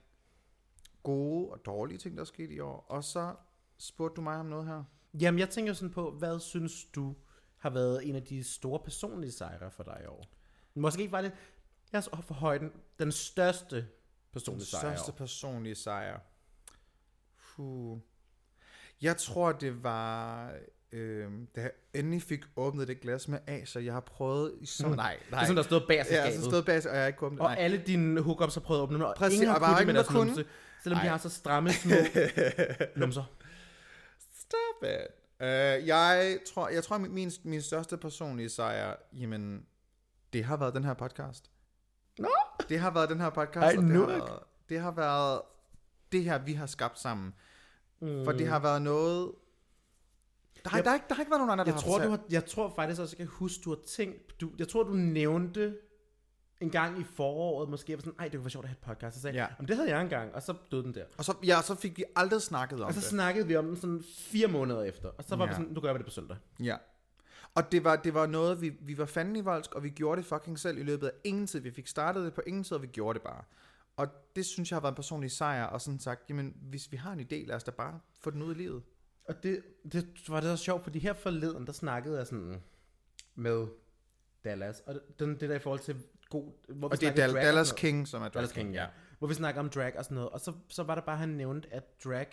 [1.03, 2.87] gode og dårlige ting, der er sket i år.
[2.89, 3.35] Og så
[3.79, 4.85] spurgte du mig om noget her.
[5.21, 7.15] Jamen, jeg tænker sådan på, hvad synes du
[7.63, 10.25] har været en af de store personlige sejre for dig i år?
[10.75, 11.33] Måske var det,
[11.93, 13.87] jeg så for højden, den største
[14.33, 16.19] personlige Den sejr i største personlige sejr.
[17.57, 17.99] Puh.
[19.03, 20.51] Jeg tror, det var...
[20.93, 24.67] Øh, da jeg endelig fik åbnet det glas med af, så jeg har prøvet i
[24.67, 24.89] så...
[24.89, 25.19] Nej, nej.
[25.31, 27.39] Det er sådan, der stod bag Ja, så stod bag, og jeg har ikke åbnet
[27.39, 27.47] det.
[27.47, 27.63] Og Nej.
[27.65, 29.95] alle dine hookups har prøvet at åbne dem, og Præcis, ingen har kunnet ingen, med
[29.95, 30.27] der deres kunne.
[30.27, 30.45] numse.
[30.83, 31.11] Selvom de Ej.
[31.11, 31.95] har så stramme små
[33.01, 33.25] numser.
[34.35, 35.22] Stop it.
[35.43, 39.67] Uh, jeg tror, jeg tror min, min, største personlige sejr, jamen,
[40.33, 41.51] det har været den her podcast.
[42.19, 42.29] Nå.
[42.69, 43.65] Det har været den her podcast.
[43.65, 45.43] Ej, og det, har været, det har været
[46.13, 47.35] det her, vi har skabt sammen.
[48.01, 48.25] Mm.
[48.25, 49.33] For det har været noget...
[50.65, 51.81] Der har, Jeg- der, har, ikke, der har ikke været nogen andre, der Jeg har
[51.81, 54.41] tror, du har, jeg tror faktisk også, jeg kan huske, du har tænkt...
[54.41, 55.77] Du, jeg tror, du nævnte
[56.63, 58.87] en gang i foråret, måske, var sådan, ej, det kunne være sjovt at have et
[58.97, 59.17] podcast.
[59.17, 59.47] Så sagde Ja.
[59.59, 61.05] "Jamen, det havde jeg engang, og så døde den der.
[61.19, 63.09] Og så, ja, så fik vi aldrig snakket om Og så det.
[63.09, 65.51] snakkede vi om den sådan fire måneder efter, og så var Ja.
[65.51, 66.37] vi sådan, nu gør vi det på søndag.
[66.61, 66.77] Ja.
[67.55, 70.17] Og det var, det var noget, vi, vi var fanden i voldsk, og vi gjorde
[70.23, 71.61] det fucking selv i løbet af ingen tid.
[71.61, 73.45] Vi fik startet det på ingen tid, og vi gjorde det bare.
[73.97, 76.97] Og det synes jeg har været en personlig sejr, og sådan sagt, jamen, hvis vi
[76.97, 78.83] har en idé, lad os da bare få den ud i livet.
[79.29, 82.63] Og det, det var det så sjovt, fordi her forleden, der snakkede jeg sådan
[83.35, 83.67] med
[84.45, 85.97] Dallas, og den, det der i forhold til
[86.33, 86.53] god...
[86.69, 88.35] Hvor Og det er Dal- drag og Dallas King, som er noget.
[88.35, 88.87] Dallas King, ja.
[89.19, 91.29] Hvor vi snakker om drag og sådan noget, og så, så var det bare, han
[91.29, 92.27] nævnte, at drag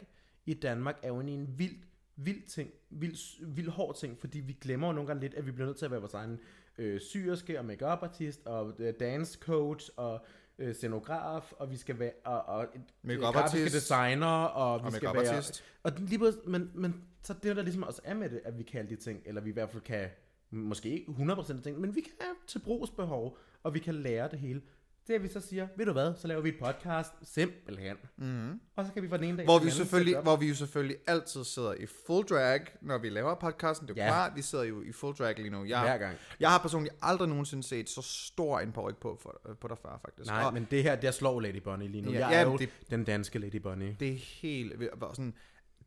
[0.45, 1.75] i Danmark er jo en vild,
[2.15, 5.51] vild ting, vild, vild hård ting, fordi vi glemmer jo nogle gange lidt, at vi
[5.51, 6.39] bliver nødt til at være vores egen
[6.77, 10.25] øh, syerske og makeup artist og øh, dance coach og
[10.59, 12.67] øh, scenograf, og vi skal være og, og
[13.03, 13.75] Makeup grafiske artist.
[13.75, 15.63] designer, og, Og vi skal makeup være artist.
[15.83, 18.63] og lige præcis, men, men så det der ligesom også er med det, at vi
[18.63, 20.09] kan alle de ting, eller vi i hvert fald kan,
[20.51, 22.11] måske ikke 100% af ting, men vi kan
[22.47, 24.61] til brugsbehov, og vi kan lære det hele.
[25.07, 27.95] Det er, at vi så siger, ved du hvad, så laver vi et podcast, simpelthen.
[28.17, 28.59] Mm-hmm.
[28.75, 30.17] Og så kan vi fra den ene dag Hvor til vi, den anden selvfølgelig, sætte
[30.19, 30.23] op.
[30.25, 33.87] hvor vi jo selvfølgelig altid sidder i full drag, når vi laver podcasten.
[33.87, 34.09] Det er jo Ja.
[34.13, 35.65] klart, vi sidder jo i full drag lige nu.
[35.65, 36.17] Jeg, Hver gang.
[36.39, 39.99] Jeg har personligt aldrig nogensinde set så stor en paryk på, for, på dig før,
[40.05, 40.29] faktisk.
[40.29, 42.11] Nej, Og men det her, der slår Lady Bunny lige nu.
[42.11, 43.95] Ja, Jeg ja, er jo det- den danske Lady Bunny.
[43.99, 44.79] det er helt...
[44.79, 44.97] vildt.
[44.97, 45.33] Hvor Sådan,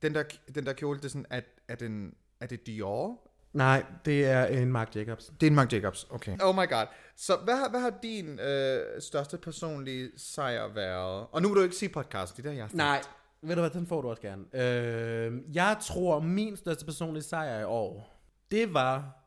[0.03, 0.23] den, der,
[0.55, 3.29] den der kjole, det er sådan, at, er, den, er det Dior?
[3.53, 5.27] Nej, det er en Marc Jacobs.
[5.41, 6.39] Det er en Marc Jacobs, okay.
[6.43, 6.87] Oh my god.
[7.17, 11.27] Så hvad, har- hvad har din øh, største personlige sejr været?
[11.33, 13.03] Og nu vil du ikke sige podcast, det er der, jeg har Nej,
[13.43, 14.45] ved du hvad, den får du også gerne.
[14.55, 19.19] Øh, jeg tror, min største personlige sejr i år, det var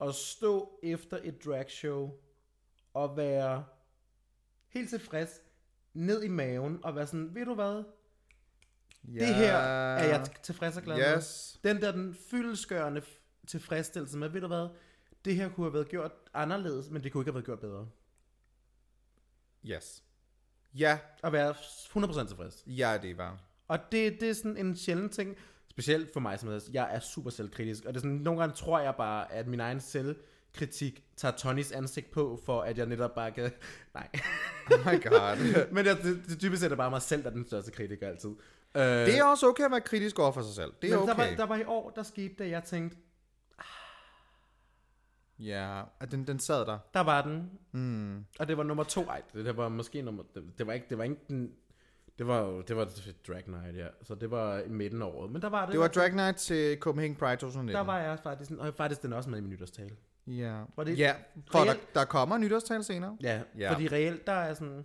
[0.00, 2.10] at stå efter et dragshow
[2.94, 3.64] og være
[4.68, 5.40] helt tilfreds
[5.94, 7.84] ned i maven og være sådan, ved du hvad,
[9.14, 9.26] Ja.
[9.26, 11.16] det her er jeg tilfreds og glad med.
[11.16, 11.58] Yes.
[11.64, 13.02] Den der den fyldeskørende
[13.46, 14.68] tilfredsstillelse med, ved du hvad,
[15.24, 17.88] det her kunne have været gjort anderledes, men det kunne ikke have været gjort bedre.
[19.66, 20.02] Yes.
[20.74, 22.62] Ja, At være 100% tilfreds.
[22.66, 23.38] ja, det var.
[23.68, 25.36] Og det, det er sådan en sjælden ting,
[25.70, 28.54] specielt for mig som er- jeg er super selvkritisk, og det er sådan, nogle gange
[28.54, 33.14] tror jeg bare, at min egen selvkritik tager Tonys ansigt på, for at jeg netop
[33.14, 33.52] bare kan...
[33.94, 34.08] Nej.
[34.72, 35.36] Oh my god.
[35.74, 38.08] Men det, det, det dybest set er bare mig selv, der er den største kritiker
[38.08, 38.30] altid.
[38.74, 40.72] Øh, det er også okay at være kritisk over for sig selv.
[40.82, 41.36] Det er men der, var, okay.
[41.36, 42.96] der var i år, der skete det, jeg tænkte,
[45.46, 46.78] Ja, at den, den sad der.
[46.94, 47.50] der var den.
[47.72, 48.24] Mm.
[48.40, 49.02] Og det var nummer to.
[49.04, 50.22] Ej, det, det var måske nummer...
[50.34, 51.52] Det, det var ikke, det var ikke den...
[52.18, 52.84] Det var jo, det var
[53.28, 53.86] Drag Night, ja.
[54.02, 55.30] Så det var i midten af året.
[55.32, 55.72] Men der var det.
[55.72, 57.74] Det var der, Drag Night til Copenhagen Pride 2019.
[57.74, 59.96] der var jeg faktisk, og faktisk den også med i min nytårstale.
[60.26, 61.14] Ja, Var det ja
[61.50, 61.94] for der, reelt?
[61.94, 63.16] der kommer en nytårstal senere.
[63.22, 63.72] Ja, Ja.
[63.72, 64.84] fordi reelt, der er sådan...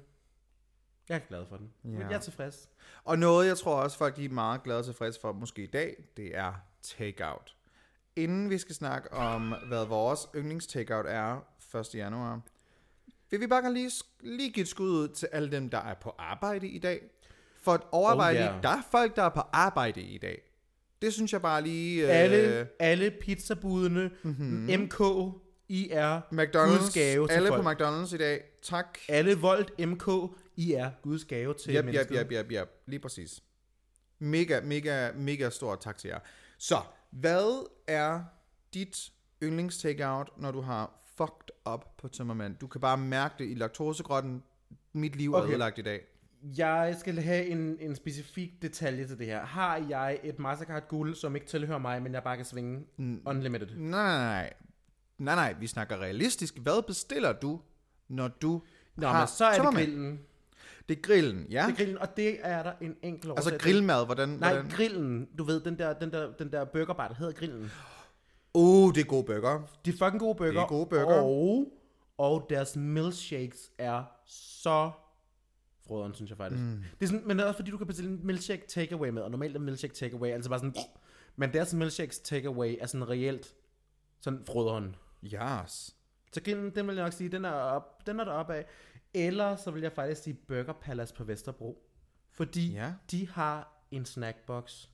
[1.09, 1.71] Jeg er glad for den.
[1.83, 1.89] Ja.
[1.89, 2.07] Ja.
[2.07, 2.69] Jeg er tilfreds.
[3.03, 5.67] Og noget, jeg tror også, folk de er meget glade og tilfredse for, måske i
[5.67, 7.55] dag, det er takeout.
[8.17, 11.39] Inden vi skal snakke om, hvad vores yndlings takeout er
[11.79, 11.95] 1.
[11.95, 12.41] januar,
[13.31, 15.93] vil vi bare gerne lige, lige give et skud ud til alle dem, der er
[15.93, 17.01] på arbejde i dag.
[17.61, 18.63] For at overveje, Oh, yeah.
[18.63, 20.41] der er folk, der er på arbejde i dag.
[21.01, 22.03] Det synes jeg bare lige...
[22.03, 24.79] øh, Alle, alle pizzabudene, mm-hmm.
[24.81, 24.99] MK,
[25.69, 26.19] IR.
[26.33, 27.63] McDonald's, gave til alle folk.
[27.63, 28.41] på McDonald's i dag.
[28.61, 28.97] Tak.
[29.09, 30.07] Alle Volt, MK,
[30.57, 32.17] IR, Guds gave til Yep, yep, mennesket.
[32.19, 32.67] yep, yep, yep.
[32.85, 33.43] Lige præcis.
[34.19, 36.19] Mega, mega, mega stor tak til jer.
[36.57, 36.77] Så,
[37.09, 38.21] hvad er
[38.73, 39.11] dit
[39.43, 42.55] yndlings takeout, når du har fucked up på tømmermand?
[42.55, 44.43] Du kan bare mærke det i laktosegrotten.
[44.93, 45.49] Mit liv er Okay.
[45.49, 46.01] ødelagt i dag.
[46.57, 49.45] Jeg skal have en, en specifik detalje til det her.
[49.45, 52.85] Har jeg et Mastercard guld, som ikke tilhører mig, men jeg bare kan svinge
[53.25, 53.67] unlimited?
[53.75, 54.53] Nej,
[55.17, 55.55] nej, nej.
[55.59, 56.57] Vi snakker realistisk.
[56.57, 57.61] Hvad bestiller du,
[58.07, 58.61] når du
[58.95, 60.19] Nå, har men så er det grillen.
[60.89, 61.65] Det er grillen, ja.
[61.65, 64.29] Det er grillen, og det er der en enkelt årsag altså grillmad, hvordan...
[64.29, 64.71] Nej, hvordan?
[64.71, 65.27] grillen.
[65.37, 67.71] Du ved, den der, den der, den der burgerbar, der hedder grillen.
[68.53, 69.61] Uh, det er gode burger.
[69.85, 70.51] De er fucking gode burger.
[70.51, 71.21] Det er gode burger.
[71.21, 71.67] Og,
[72.17, 74.91] og deres milkshakes er så
[75.87, 76.63] frøderen, synes jeg faktisk.
[76.63, 76.83] Mm.
[76.99, 79.21] Det er sådan, men det er også fordi, du kan bestille en milkshake takeaway med,
[79.21, 80.75] og normalt er milkshake takeaway altså bare sådan,
[81.35, 83.55] men deres milkshakes takeaway er sådan reelt
[84.21, 84.95] sådan frøderen.
[85.23, 85.95] Yes.
[86.33, 88.65] Så grillen, den vil jeg nok sige, den er, op, den er deroppe af.
[89.17, 91.89] Eller så vil jeg faktisk sige Burger Palace på Vesterbro.
[92.31, 92.93] Fordi Ja.
[93.11, 94.87] de har en snackbox,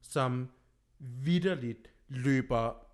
[0.00, 0.50] som
[0.98, 2.86] vidderligt løber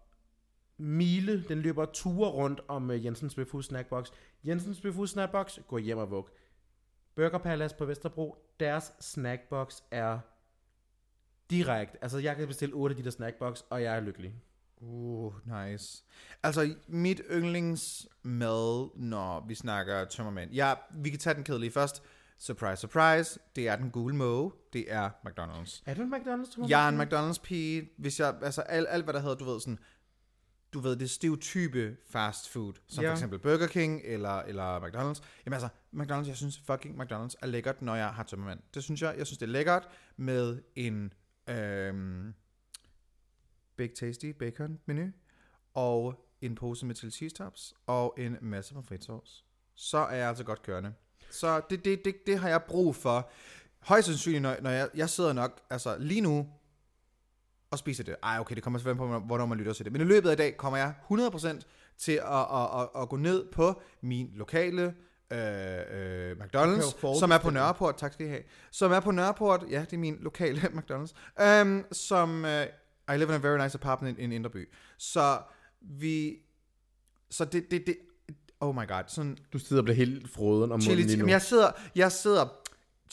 [0.76, 4.10] mile, den løber ture rundt om uh, Jensens Bøfhus Snackbox.
[4.44, 6.28] Jensens Bøfhus Snackbox, gå hjem og vug.
[7.14, 10.18] Burger Palace på Vesterbro, deres snackbox er
[11.50, 11.98] direkte.
[12.02, 14.34] Altså, jeg kan bestille 8 af de der snackbox, og jeg er lykkelig.
[14.80, 16.04] Uh, nice.
[16.42, 20.50] Altså, mit yndlingsmad, når vi snakker tømmermænd.
[20.52, 22.02] Ja, vi kan tage den kedelige først.
[22.38, 23.38] Surprise, surprise.
[23.56, 24.52] Det er den gule måge.
[24.72, 25.82] Det er McDonald's.
[25.86, 26.52] Er du en McDonald's?
[26.52, 26.70] Thomas?
[26.70, 27.94] Jeg er en McDonald's-pige.
[27.98, 29.78] Hvis jeg, altså alt, alt, hvad der hedder, du ved sådan,
[30.72, 33.10] du ved, det stereotype fast food, som Ja.
[33.10, 35.22] for eksempel Burger King eller, eller McDonald's.
[35.46, 38.60] Jamen altså, McDonald's, jeg synes fucking McDonald's er lækkert, når jeg har tømmermænd.
[38.74, 39.14] Det synes jeg.
[39.18, 41.12] Jeg synes, det er lækkert med en
[41.48, 42.34] øhm,
[43.76, 45.06] Big Tasty Bacon menu
[45.74, 49.44] og en pose med til cheese tops og en masse pommes sauce.
[49.74, 50.92] Så er jeg altså godt kørende.
[51.30, 53.30] Så det, det, det, det har jeg brug for.
[53.80, 56.46] Højst sandsynligt, når, når jeg, jeg sidder nok, altså lige nu,
[57.70, 58.16] og spiser det.
[58.22, 59.92] Ej, okay, det kommer selvfølgelig på, hvornår man lytter til det.
[59.92, 61.60] Men i løbet af dag kommer jeg 100%
[61.98, 64.94] til at, at, at, at gå ned på min lokale
[65.30, 65.38] øh,
[65.90, 67.50] øh, McDonald's, som er på.
[67.50, 67.96] Nørreport.
[67.96, 68.42] Tak skal I have.
[68.70, 69.64] Som er på Nørreport.
[69.70, 71.42] Ja, det er min lokale McDonald's.
[71.62, 72.50] Um, som, uh,
[73.14, 74.68] I live in a very nice apartment in Inderby.
[74.98, 75.38] Så
[75.80, 76.36] vi,
[77.30, 77.96] så det, det, det,
[78.60, 81.28] oh my god, sådan Du sidder og bliver helt froden om chili, munden lige nu.
[81.28, 82.44] jeg sidder, jeg sidder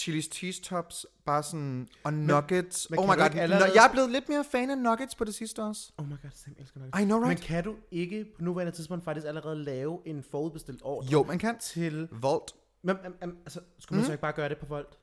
[0.01, 2.89] Chili's cheese tops, bare sådan, og nuggets.
[2.89, 5.23] men oh kan my god, allerede- jeg er blevet lidt mere fan af nuggets på
[5.23, 5.91] det sidste også.
[5.97, 7.01] Oh my god, jeg elsker nuggets.
[7.01, 7.27] I know, right?
[7.27, 11.39] Men kan du ikke på nuværende tidspunkt faktisk allerede lave en forudbestilt ordre Jo, man
[11.39, 11.59] kan.
[11.59, 12.07] til...
[12.11, 12.51] Volt.
[12.83, 14.05] Men, men, men, altså, skulle man Mhm.
[14.05, 14.97] så ikke bare gøre det på Volt?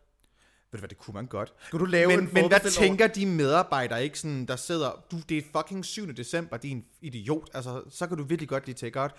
[0.72, 1.52] Ved du hvad, det kunne man godt.
[1.66, 5.16] Skulle du lave Men, en men hvad tænker de medarbejdere ikke sådan, der sidder, du,
[5.28, 6.12] det er fucking 7.
[6.16, 9.12] december, din idiot, altså, så kan du virkelig godt lide take-out.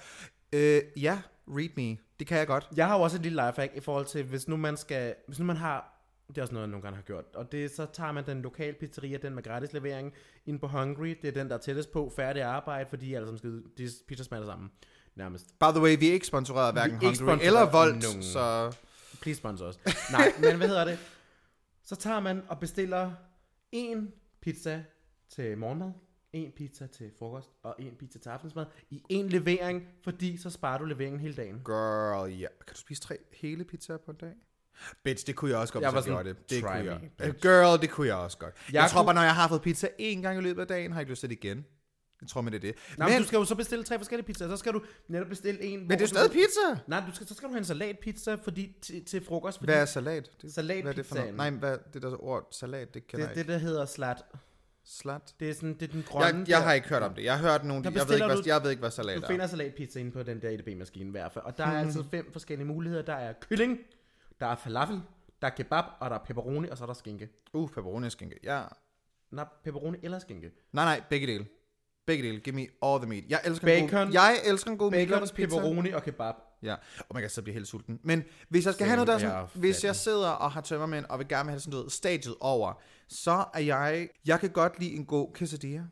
[0.53, 2.67] Øh, ja, read me, det kan jeg godt.
[2.75, 5.39] Jeg har jo også et lille lifehack i forhold til, hvis nu man skal, hvis
[5.39, 7.85] nu man har, det er også noget, jeg nogle gange har gjort, og det, så
[7.93, 10.13] tager man den lokale pizzeria, den med gratis levering,
[10.45, 13.37] ind på Hungry, det er den, der er tættest på, færdig arbejde, fordi alle sammen
[13.37, 14.71] skal, de pizza smager sammen,
[15.15, 15.45] nærmest.
[15.59, 18.23] By the way, vi er ikke sponsoreret af hverken er Hungry eller Volt, nogen.
[18.23, 18.71] så
[19.21, 19.79] Please sponsor os.
[20.11, 20.99] Nej, men hvad hedder det?
[21.91, 23.11] Så tager man og bestiller
[23.71, 24.83] en pizza
[25.29, 25.91] til morgenmad,
[26.33, 30.77] en pizza til frokost og en pizza til aftensmad i en levering, fordi så sparer
[30.77, 31.55] du leveringen hele dagen.
[31.65, 32.47] girl, ja.
[32.67, 34.33] Kan du spise tre hele pizzaer på en dag?
[35.03, 36.49] Bitch, det kunne jeg også godt, Jeg hvis jeg gjorde det.
[36.49, 37.11] Det kunne me, jeg.
[37.17, 37.41] bitch.
[37.41, 38.53] Girl, det kunne jeg også godt.
[38.67, 40.61] Jeg, Jeg jeg tror kunne- bare, når jeg har fået pizza én gang i løbet
[40.61, 41.65] af dagen, har jeg ikke lyst til det igen.
[42.21, 42.75] Jeg tror, men det er det.
[42.97, 45.27] Nej, men, men, du skal jo så bestille tre forskellige pizzaer, så skal du netop
[45.27, 45.79] bestille en.
[45.79, 46.79] men det er stadig pizza.
[46.87, 49.57] Nej, du skal, så skal du have en salatpizza fordi, til, til frokost.
[49.57, 50.29] Fordi Hvad er salat?
[50.41, 50.83] Det, Salatpizzaen.
[50.83, 51.35] Hvad er det for noget?
[51.35, 53.53] Nej, hvad, det der ord salat, det kender det, jeg det, ikke.
[53.53, 54.23] der hedder slat.
[54.85, 55.35] Slat?
[55.39, 56.25] Det er, sådan, det er den grønne.
[56.39, 57.23] Jeg, jeg der- har ikke hørt om det.
[57.23, 59.17] Jeg har hørt nogle, Der jeg ved, ikke, hvad, du- jeg ved ikke, hvad salat
[59.17, 59.27] Du er.
[59.27, 61.45] finder salatpizza inde på den der EDB-maskine i hvert fald.
[61.45, 63.03] Og der er altid fem forskellige muligheder.
[63.03, 63.79] Der er kylling,
[64.39, 65.01] der er falafel,
[65.41, 67.29] der er kebab, og der er pepperoni, og så er der skinke.
[67.53, 68.39] Uh, pepperoni og skinke.
[68.43, 68.61] Ja.
[69.31, 70.51] Nej, pepperoni eller skinke.
[70.73, 71.45] Nej, nej, begge dele.
[72.05, 72.39] Begge dele.
[72.39, 73.23] Give me all the meat.
[73.29, 74.13] Jeg elsker en god, Bacon.
[74.13, 75.41] jeg elsker en god Bacon, meatloaf pizza.
[75.59, 76.35] pepperoni og kebab.
[76.63, 77.99] Ja, og man kan så blive helt sulten.
[78.03, 81.05] Men hvis jeg skal Same, have noget der, sådan, hvis jeg sidder og har tømmermænd,
[81.05, 84.93] og vil gerne have sådan noget stadiet over, så er jeg, jeg kan godt lide
[84.95, 85.83] en god quesadilla.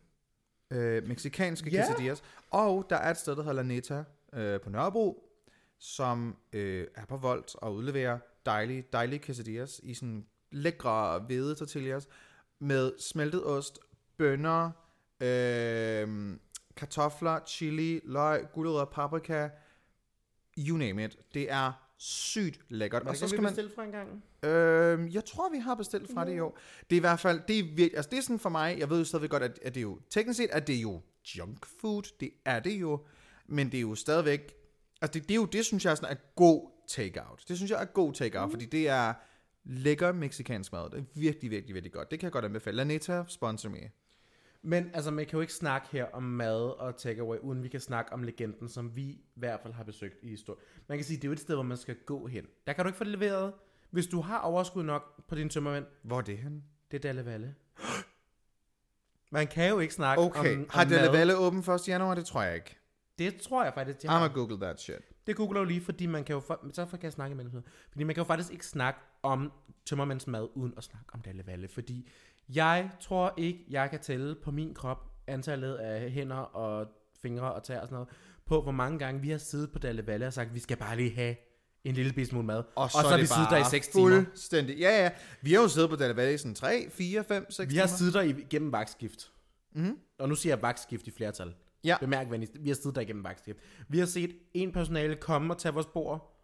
[0.71, 1.77] Øh, mexikanske Ja.
[1.85, 2.23] quesadillas.
[2.51, 5.23] Og der er et sted, der hedder La Neta øh, på Nørrebro,
[5.79, 12.07] som øh, er på Volt og udleverer dejlige, dejlige quesadillas i sådan lækre hvide tortillas
[12.61, 13.79] med smeltet ost,
[14.17, 14.71] bønner,
[15.19, 16.37] øh,
[16.75, 19.49] kartofler, chili, løg, gulerødder, paprika,
[20.57, 21.17] you name it.
[21.33, 23.01] Det er sygt lækkert.
[23.01, 24.23] Hvad Og så kan vi skal man, bestille fra en gang?
[24.43, 26.57] øh, jeg tror, vi har bestilt fra det i år.
[26.89, 28.89] Det er i hvert fald, det er virkelig, altså det er sådan for mig, jeg
[28.89, 31.01] ved jo stadigvæk godt, at, at det er jo, teknisk set er det jo
[31.37, 33.05] junk food, det er det jo,
[33.47, 34.53] men det er jo stadigvæk,
[35.01, 37.43] altså det, det er jo, det synes jeg sådan er god takeout.
[37.47, 38.51] Det synes jeg er god takeout, mm.
[38.51, 39.13] fordi det er
[39.63, 40.89] lækker meksikansk mad.
[40.89, 42.11] Det er virkelig, virkelig, virkelig godt.
[42.11, 42.77] Det kan jeg godt anbefale.
[42.77, 43.89] Laneta, sponsor me.
[44.61, 47.79] Men altså, man kan jo ikke snakke her om mad og takeaway, uden vi kan
[47.79, 50.63] snakke om legenden, som vi i hvert fald har besøgt i historien.
[50.87, 52.45] Man kan sige, det er jo et sted, hvor man skal gå hen.
[52.67, 53.53] Der kan du ikke få det leveret.
[53.89, 56.63] Hvis du har overskud nok på din tømmermænd, Hvor er det henne?
[56.91, 57.55] det er Dalle Valle.
[59.31, 61.17] Man kan jo ikke snakke Okay, om, har om Dalle mad.
[61.17, 61.87] Valle åben 1.
[61.87, 62.15] januar?
[62.15, 62.75] Det tror jeg ikke.
[63.17, 64.19] Det tror jeg faktisk, de I'm har.
[64.27, 65.01] gonna google that shit.
[65.27, 66.39] Det googler jo lige, fordi man kan jo...
[66.39, 67.63] For, så kan jeg snakke imellem.
[67.91, 69.51] Fordi man kan jo faktisk ikke snakke om
[69.85, 71.67] tømmermænds mad, uden at snakke om Dalle Valle.
[71.67, 72.09] Fordi
[72.55, 76.87] jeg tror ikke, jeg kan tælle på min krop antallet af hænder og
[77.21, 78.09] fingre og tæer og sådan noget,
[78.45, 80.95] på hvor mange gange vi har siddet på Dalle Valle og sagt, vi skal bare
[80.97, 81.35] lige have
[81.83, 82.63] en lille bitte smule mad.
[82.75, 84.23] Og så, og så har vi det siddet der i bare 6 timer.
[84.23, 84.77] Fuldstændig.
[84.77, 85.11] Ja, ja.
[85.41, 87.85] Vi har jo siddet på Dalle Valle i sådan 3, 4, 5, 6 Vi har
[87.87, 87.97] timer.
[87.97, 89.31] siddet der igennem vagtskift.
[89.75, 89.97] Mhm.
[90.19, 91.53] Og nu siger jeg vagtskift i flertal.
[91.83, 91.97] Ja.
[91.99, 93.59] Bemærk venligst, vi har siddet der igennem vagtskift.
[93.87, 96.38] Vi har set en personale komme og tage vores bord,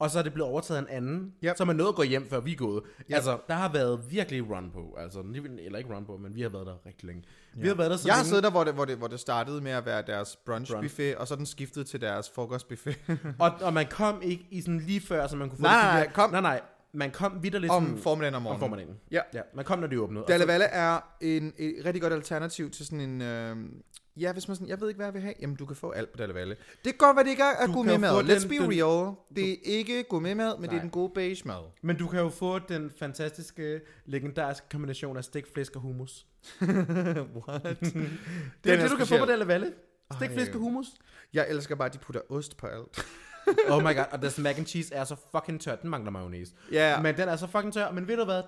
[0.00, 1.56] og så er det blevet overtaget af en anden, Yep.
[1.56, 2.82] som er nået at gå hjem, før vi er gået.
[3.10, 4.96] Altså, der har været virkelig run på.
[4.98, 5.20] Altså,
[5.58, 7.22] eller ikke run på, men vi har været der rigtig længe.
[7.56, 8.28] Vi har været der så Jeg har længe.
[8.28, 10.84] siddet der, hvor det, hvor, det, hvor det startede med at være deres brunch, brunch.
[10.90, 12.96] buffet, og så den skiftede til deres frokostbuffet.
[13.38, 15.84] Og, og man kom ikke i sådan lige før, så man kunne få Nej, det
[15.94, 16.30] nej, nej, kom.
[16.30, 16.60] Nej, nej.
[16.92, 18.60] Man kom vidderligt Om sådan- formiddagen om om morgenen.
[18.60, 18.96] formiddagen.
[19.10, 19.20] Ja.
[19.34, 20.24] Ja, man kom, når de åbnede.
[20.28, 23.22] Valle er en, et rigtig godt alternativ til sådan en...
[23.22, 23.56] Øh,
[24.16, 25.34] ja, hvis man sådan, jeg ved ikke, hvad jeg vil have.
[25.40, 26.56] Jamen, du kan få alt på Dalle Valle.
[26.84, 28.10] Det godt være, det ikke er gourmet kan mad.
[28.24, 29.14] Let's den- be den- real.
[29.36, 30.80] Det er ikke gourmet mad, men det er Nej.
[30.82, 31.70] den gode beige mad.
[31.82, 36.26] Men du kan jo få den fantastiske, legendariske kombination af stegt flæsk og hummus.
[37.48, 37.62] What?
[37.80, 38.00] Det er
[38.66, 39.26] jo er det, du kan få på.
[40.16, 40.34] Stegt Ej.
[40.36, 40.86] flæsk og hummus.
[41.32, 43.06] Jeg elsker bare, at de putter ost på alt.
[43.72, 45.76] Oh my god, og deres mac and cheese er så fucking tør.
[45.76, 46.52] Den mangler mayonnaise.
[46.72, 47.00] Ja.
[47.02, 47.90] Men den er så fucking tør.
[47.90, 48.42] Men ved du hvad?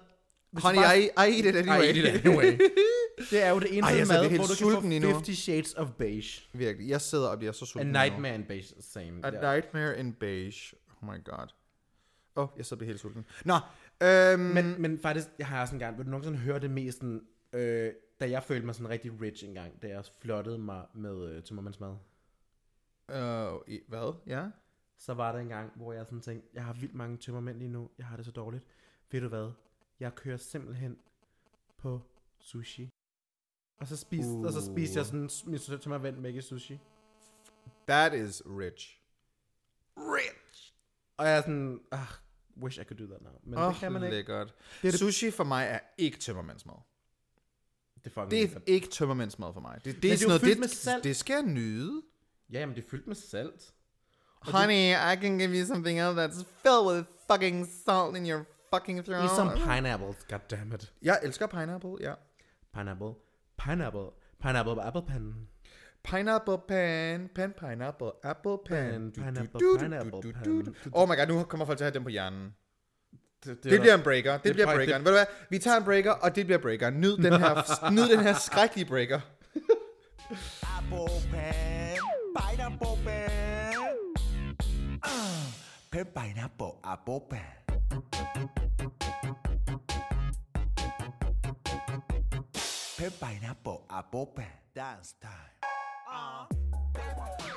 [0.50, 1.82] Hvis Honey, bare- I, I eat it anyway.
[1.82, 2.58] I eat it anyway.
[3.30, 6.48] Det er jo det eneste Ej, mad, hvor du kan få 50 shades of beige.
[6.52, 6.88] Virkelig.
[6.88, 7.86] Jeg sidder og bliver så A sulten.
[7.86, 7.98] nu.
[7.98, 9.20] nightmare in beige, same.
[9.26, 9.52] A Ja.
[9.54, 10.76] nightmare in beige.
[11.02, 11.46] Oh my god.
[12.36, 13.24] Åh, oh, jeg sidder og bliver helt sulten.
[13.44, 13.54] Nå,
[14.02, 16.98] øhm, Men, men faktisk, jeg har også en gang, vil du nogensinde høre det mest
[16.98, 17.20] sådan,
[17.52, 21.28] øh, da jeg følte mig sådan rigtig rich en gang, da jeg flottede mig med
[21.28, 21.94] øh, tømmermandsmad.
[23.10, 24.14] øh, i- hvad?
[24.26, 24.42] Ja?
[25.02, 27.68] Så var der en gang, hvor jeg sådan tænkte, jeg har vildt mange tømmermænd lige
[27.68, 28.64] nu, jeg har det så dårligt.
[29.10, 29.52] Ved du hvad?
[30.00, 30.98] Jeg kører simpelthen
[31.78, 32.00] på
[32.38, 32.90] sushi.
[33.78, 34.44] Og så spiste, uh.
[34.44, 36.78] og så spiste jeg sådan min tømmermænd med sushi.
[37.88, 39.00] That is rich.
[39.96, 40.74] Rich!
[41.16, 42.08] Og jeg er sådan, ah,
[42.56, 43.32] wish I could do that now.
[43.42, 44.16] Men Åh, det kan man ikke.
[44.16, 44.54] lækkert.
[44.82, 46.74] Det er det- Sushi for mig er ikke tømmermandsmad.
[48.04, 49.74] Det er Det er ikke tømmermandsmad for mig.
[49.84, 51.04] Det, det, det er sådan jo noget, det, med salt.
[51.04, 52.02] det skal jeg nyde.
[52.52, 53.74] Ja, jamen det er fyldt med salt.
[54.44, 59.02] Honey, I can give you something else that's filled with fucking salt in your fucking
[59.04, 59.24] throat.
[59.24, 60.92] Eat some pineapples, goddammit.
[61.02, 62.12] Jeg elsker pineapple, ja.
[62.74, 63.12] Pineapple.
[63.58, 64.06] Pineapple.
[64.42, 65.34] Pineapple apple pen.
[66.04, 68.66] Pineapple pan, pan, pineapple, apple Du, du,
[69.14, 70.44] pineapple, du, du, pineapple du, du, pan.
[70.64, 70.72] du.
[70.92, 72.54] Oh my god, nu kommer folk til at have dem på hjernen.
[73.44, 74.32] Det, Det bliver en breaker.
[74.32, 75.04] Det, det bliver er- breakeren.
[75.04, 75.26] Ved du hvad?
[75.50, 76.90] Vi tager en breaker, og det bliver breaker.
[76.90, 79.20] Nyd den her, nyd den her skrækkelige breaker.
[80.62, 81.98] Apple pan,
[82.38, 83.21] pineapple pan.
[85.92, 87.40] Pen, pineapple, apple pan.
[92.98, 94.44] Pen, pineapple, apple pan.
[94.74, 95.52] Dance time.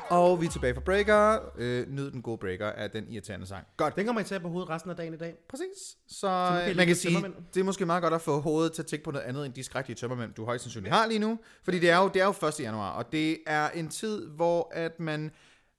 [0.09, 1.39] Og vi er tilbage fra breaker.
[1.57, 3.67] Øh, nyd den gode breaker af den irriterende sang.
[3.77, 3.95] Godt.
[3.95, 5.35] Den kommer I til at på hovedet resten af dagen i dag.
[5.49, 5.97] Præcis.
[6.07, 8.39] Så kan I øh, lide man kan sige, det er måske meget godt at få
[8.39, 11.07] hovedet til at tænke på noget andet end de skrækkelige tømmermænd, du højst sandsynligt har
[11.07, 11.39] lige nu.
[11.63, 12.59] Fordi det er jo, det er jo 1.
[12.59, 15.31] januar, og det er en tid, hvor at man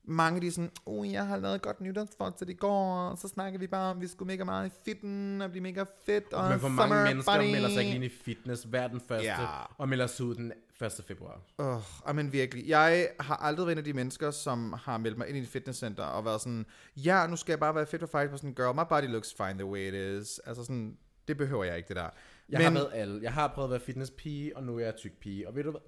[0.06, 3.28] mange de er sådan, oh, jeg har lavet et godt nytårsforsæt i går, og så
[3.28, 6.50] snakker vi bare om, vi skulle mega meget i fitten, og blive mega fedt, og
[6.50, 7.50] Men for mange mennesker body.
[7.50, 9.46] melder sig ikke ind i fitness hver den første, Ja.
[9.78, 10.92] og melder sig ud den 1.
[11.08, 11.40] februar.
[11.58, 11.76] Åh,
[12.08, 12.68] oh, men virkelig.
[12.68, 15.48] Jeg har aldrig været en af de mennesker, som har meldt mig ind i et
[15.48, 16.66] fitnesscenter og været sådan,
[16.96, 19.34] ja, nu skal jeg bare være fit for fight på sådan, girl, my body looks
[19.36, 20.38] fine the way it is.
[20.38, 20.96] Altså sådan,
[21.28, 22.08] det behøver jeg ikke, det der.
[22.48, 23.22] Jeg men, har været alle.
[23.22, 25.48] Jeg har prøvet at være fitnesspige, og nu er jeg tyk pige.
[25.48, 25.80] Og ved du hvad?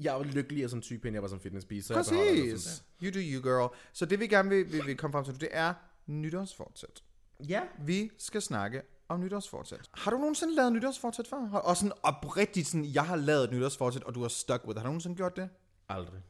[0.00, 2.82] Jeg var lykkeligere som tyk pige, end jeg var som fitnesspige, så jeg Præcis.
[3.02, 3.76] You do you, girl.
[3.92, 5.74] Så det vi gerne vil, vil, vil komme frem til det er
[6.06, 7.02] nytårsfortsæt.
[7.48, 7.62] Ja.
[7.84, 9.90] Vi skal snakke om nytårsfortsæt.
[9.94, 11.40] Har du nogensinde lavet nytårsfortsæt før?
[11.40, 14.70] Har- Og sådan oprigtigt sådan, jeg har lavet et nytårsfortsæt, og du har stuck with
[14.70, 14.76] it.
[14.76, 15.48] Har du nogensinde gjort det?
[15.88, 16.20] Aldrig.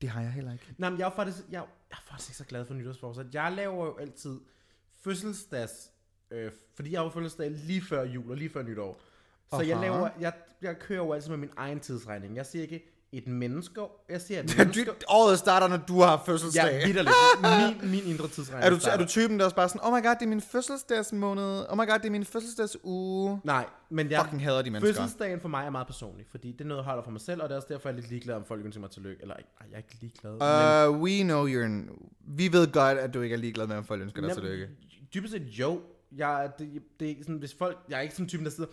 [0.00, 0.64] Det har jeg heller ikke.
[0.78, 1.52] Nej, men jeg er faktisk, jeg,
[1.90, 3.26] jeg er faktisk ikke så glad for nytårsforsæt.
[3.34, 4.40] Jeg laver jo altid
[5.00, 5.90] fødselsdags,
[6.30, 9.00] øh, fordi jeg har jo fødselsdag lige før jul og lige før nytår.
[9.50, 9.86] Så jeg Aha.
[9.86, 12.36] laver, jeg, jeg kører jo altid med min egen tidsregning.
[12.36, 14.90] Jeg siger ikke et menneske, jeg siger et Du, menneske.
[15.08, 16.80] året starter, når du har fødselsdag.
[16.80, 17.14] Ja, vidderligt.
[17.82, 19.04] Min, min indre tidsregning Er du, er starter.
[19.04, 21.86] du typen, der også bare sådan, oh my god, det er min fødselsdagsmåned, oh my
[21.88, 23.40] god, det er min fødselsdagsuge.
[23.44, 24.94] Nej, men jeg Fucking hader de mennesker.
[24.94, 27.42] Fødselsdagen for mig er meget personlig, fordi det er noget, jeg holder for mig selv,
[27.42, 29.22] og det er også derfor, jeg er lidt ligeglad, om folk ønsker mig tillykke.
[29.22, 30.32] Eller, ej, jeg er ikke ligeglad.
[30.94, 31.88] Uh, we know you're an...
[32.28, 34.68] Vi ved godt, at du ikke er ligeglad med, om folk ønsker dig tillykke.
[35.14, 35.80] Dybest set, jo.
[36.16, 38.70] Jeg, det, det er sådan, hvis folk, jeg er ikke sådan typen, der sidder,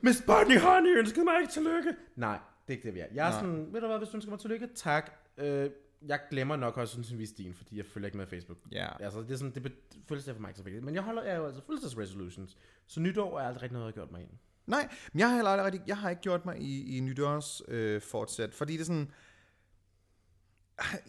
[0.00, 1.90] Miss Bunny Honey ønskede mig ikke tillykke.
[2.16, 3.06] Nej, det er ikke det, vi er.
[3.14, 3.40] Jeg er Nej.
[3.40, 5.10] sådan, ved du hvad, hvis du ønsker mig tillykke, tak.
[5.36, 5.70] Øh,
[6.06, 8.58] jeg glemmer nok også sådan en vis din, fordi jeg følger ikke med Facebook.
[8.72, 9.02] Ja.
[9.04, 10.84] Altså, det er sådan, det be- føles for mig ikke så vigtigt.
[10.84, 12.56] Men jeg holder jeg er jo altså fødselsdagsresolutions.
[12.86, 14.30] Så nytår er aldrig rigtig noget, jeg har gjort mig ind.
[14.66, 17.62] Nej, men jeg har heller aldrig rigtig, jeg har ikke gjort mig i, i nytårs
[17.68, 19.10] øh, fortsæt, fordi det er sådan,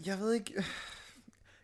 [0.06, 0.64] jeg ved ikke,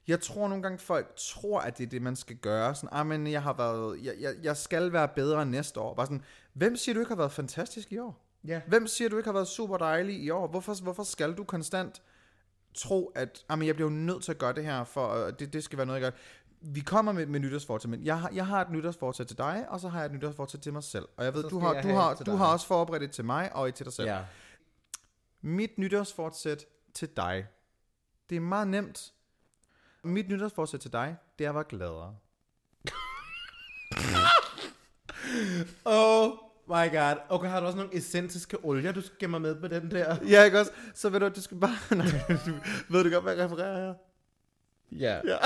[0.08, 2.76] jeg tror nogle gange folk tror, at det er det, man skal gøre.
[2.76, 5.94] Sådan, ah, men jeg har været, jeg, jeg, jeg skal være bedre næste år.
[5.94, 8.23] Bare sådan, hvem siger, du ikke har været fantastisk i år?
[8.48, 8.62] Ja.
[8.68, 10.48] Hvem siger, du ikke har været super dejlig i år?
[10.48, 12.02] Hvorfor, hvorfor skal du konstant
[12.74, 15.34] tro, at ah, men jeg bliver jo nødt til at gøre det her, for øh,
[15.40, 16.18] det, det skal være noget, jeg gør.
[16.62, 19.80] Vi kommer med, med nytårsfortsæt, men jeg har, jeg har et nytårsfortsæt til dig, og
[19.80, 21.08] så har jeg et nytårsfortsæt til mig selv.
[21.18, 22.38] Og jeg ved, du har, du har, du dig.
[22.38, 24.08] har også forberedt et til mig og et til dig selv.
[24.08, 24.26] Ja.
[25.42, 27.48] Mit nytårsfortsæt til dig,
[28.30, 29.14] det er meget nemt.
[30.04, 32.16] Mit nytårsfortsæt til dig, det er at være gladere.
[35.86, 37.16] Oh my god.
[37.30, 40.18] Okay, har du også nogle essentiske olier, du skal mig med på den der?
[40.28, 40.72] Ja, ikke også?
[40.94, 41.78] Så ved du, du skal bare...
[41.98, 42.06] Nej,
[42.46, 42.52] du,
[42.90, 43.94] ved du godt, hvad jeg refererer her?
[44.92, 45.22] Ja.
[45.26, 45.38] Ja.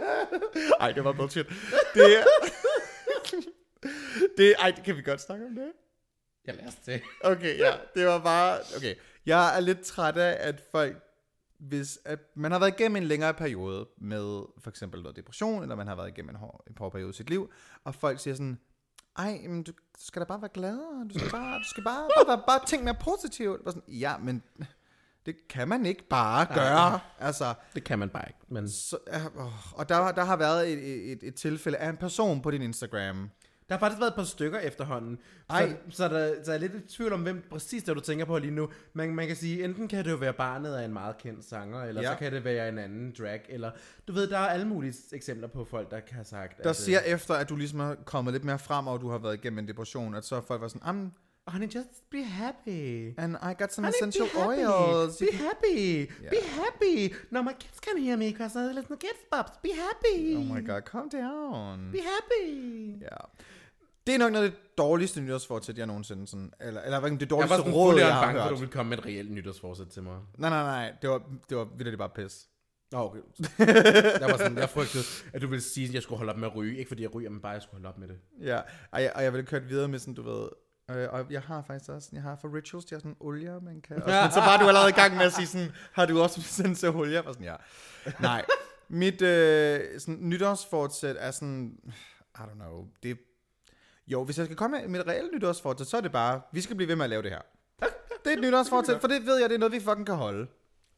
[0.84, 1.46] Ej, det var bullshit.
[1.94, 2.24] Det er...
[4.36, 5.72] det, ej, kan vi godt snakke om det?
[6.46, 7.00] Jeg lader os til.
[7.24, 8.58] Okay, ja, det var bare...
[8.76, 8.94] Okay,
[9.26, 10.96] jeg er lidt træt af, at folk...
[11.58, 15.74] Hvis at man har været igennem en længere periode med for eksempel noget depression, eller
[15.74, 17.52] man har været igennem en hård, en hård periode i sit liv,
[17.84, 18.58] og folk siger sådan,
[19.18, 22.26] ej, men du skal da bare være gladere, du skal bare, du skal bare, bare,
[22.36, 23.64] bare, bare tænke mere positivt.
[23.64, 24.42] Bare sådan, ja, men
[25.26, 27.00] det kan man ikke bare gøre.
[27.18, 28.38] Altså, Det kan man bare ikke.
[28.48, 29.20] Men så, øh,
[29.72, 33.30] og der, der har været et, et, et tilfælde af en person på din Instagram.
[33.72, 35.18] Der har faktisk været et par stykker efterhånden.
[35.50, 35.68] Ej.
[35.90, 38.24] Så, så, der, så er jeg lidt i tvivl om, hvem præcis det du tænker
[38.24, 38.68] på lige nu.
[38.92, 41.82] Man, man kan sige, enten kan det jo være barnet af en meget kendt sanger,
[41.84, 42.12] eller Ja.
[42.12, 43.70] så kan det være en anden drag, eller
[44.08, 46.76] du ved, der er alle mulige eksempler på folk, der kan have sagt, Der at,
[46.76, 49.58] siger efter, at du ligesom er kommet lidt mere frem, og du har været igennem
[49.58, 51.12] en depression, at så er folk var sådan, "Am,
[51.46, 53.14] uh, honey, just be happy.
[53.18, 54.66] and I got some Honey, essential be happy.
[54.66, 55.16] oils.
[55.18, 56.12] Be happy.
[56.30, 57.14] Be happy.
[57.30, 59.52] No, my kids can hear me because I listen to Kids Pops.
[59.62, 60.36] Be happy.
[60.36, 61.90] Oh my god, calm down.
[61.92, 63.02] Be happy.
[63.02, 63.16] Ja.
[64.06, 67.20] Det er nok noget af det dårligste nytårsfortsæt, jeg nogensinde sådan, eller, eller hvad, det
[67.20, 68.50] Jeg var dårligste sådan råd, jeg har at hørt.
[68.50, 70.18] du ville komme med et reelt nytårsforsæt til mig.
[70.38, 72.46] Nej, nej, nej, det var, det var vildt bare pis.
[72.92, 73.18] Nå, okay.
[74.20, 76.48] jeg var sådan, jeg frygtede, at du ville sige, at jeg skulle holde op med
[76.48, 76.78] at ryge.
[76.78, 78.18] Ikke fordi jeg ryger, men bare, at jeg skulle holde op med det.
[78.40, 80.48] Ja, og jeg, og jeg ville køre videre med sådan, du ved,
[80.90, 83.80] øh, og jeg har faktisk også, jeg har for rituals, de har sådan olier, man
[83.80, 86.20] kan, og sådan, så var du allerede i gang med at sige sådan, har du
[86.20, 87.12] også sådan så olier?
[87.14, 87.56] Jeg var sådan, ja.
[88.20, 88.44] Nej,
[88.88, 91.78] mit øh, sådan, nytårsfortsæt er sådan,
[92.34, 93.18] I don't know, det
[94.06, 96.76] jo, hvis jeg skal komme med mit reelle nytårsfortsæt, så er det bare, vi skal
[96.76, 97.40] blive ved med at lave det her.
[98.24, 100.46] Det er et nytårsfortsæt, for det ved jeg, det er noget, vi fucking kan holde.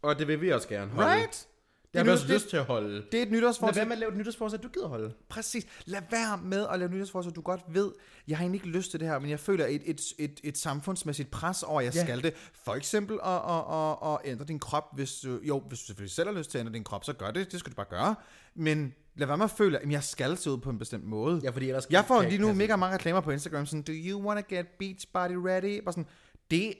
[0.03, 1.11] Og det vil vi også gerne holde.
[1.11, 1.47] Right?
[1.95, 3.05] Jeg har det, også det, lyst til at holde.
[3.13, 3.77] det er et Lad nytårsfortsæt.
[3.77, 5.15] være med at lave et nytårsforsæt, du gider holde.
[5.29, 5.67] Præcis.
[5.85, 7.93] Lad være med at lave nytårsforsæt, du godt ved.
[8.29, 10.59] Jeg har egentlig ikke lyst til det her, men jeg føler et, et, et, et
[10.59, 12.05] samfundsmæssigt pres over, at jeg Ja.
[12.05, 12.35] skal det.
[12.65, 16.15] For eksempel at, at, at, at ændre din krop, hvis du, jo, hvis du selvfølgelig
[16.15, 17.53] selv har lyst til at ændre din krop, så gør det.
[17.53, 18.15] Det skal du bare gøre.
[18.55, 21.41] Men lad være med at føle, at jeg skal se ud på en bestemt måde.
[21.45, 24.27] Ja, fordi ellers Jeg får lige nu mega mange reklamer på Instagram, sådan, do you
[24.27, 25.83] want to get beach body ready?
[25.85, 26.07] Bare sådan,
[26.51, 26.75] det,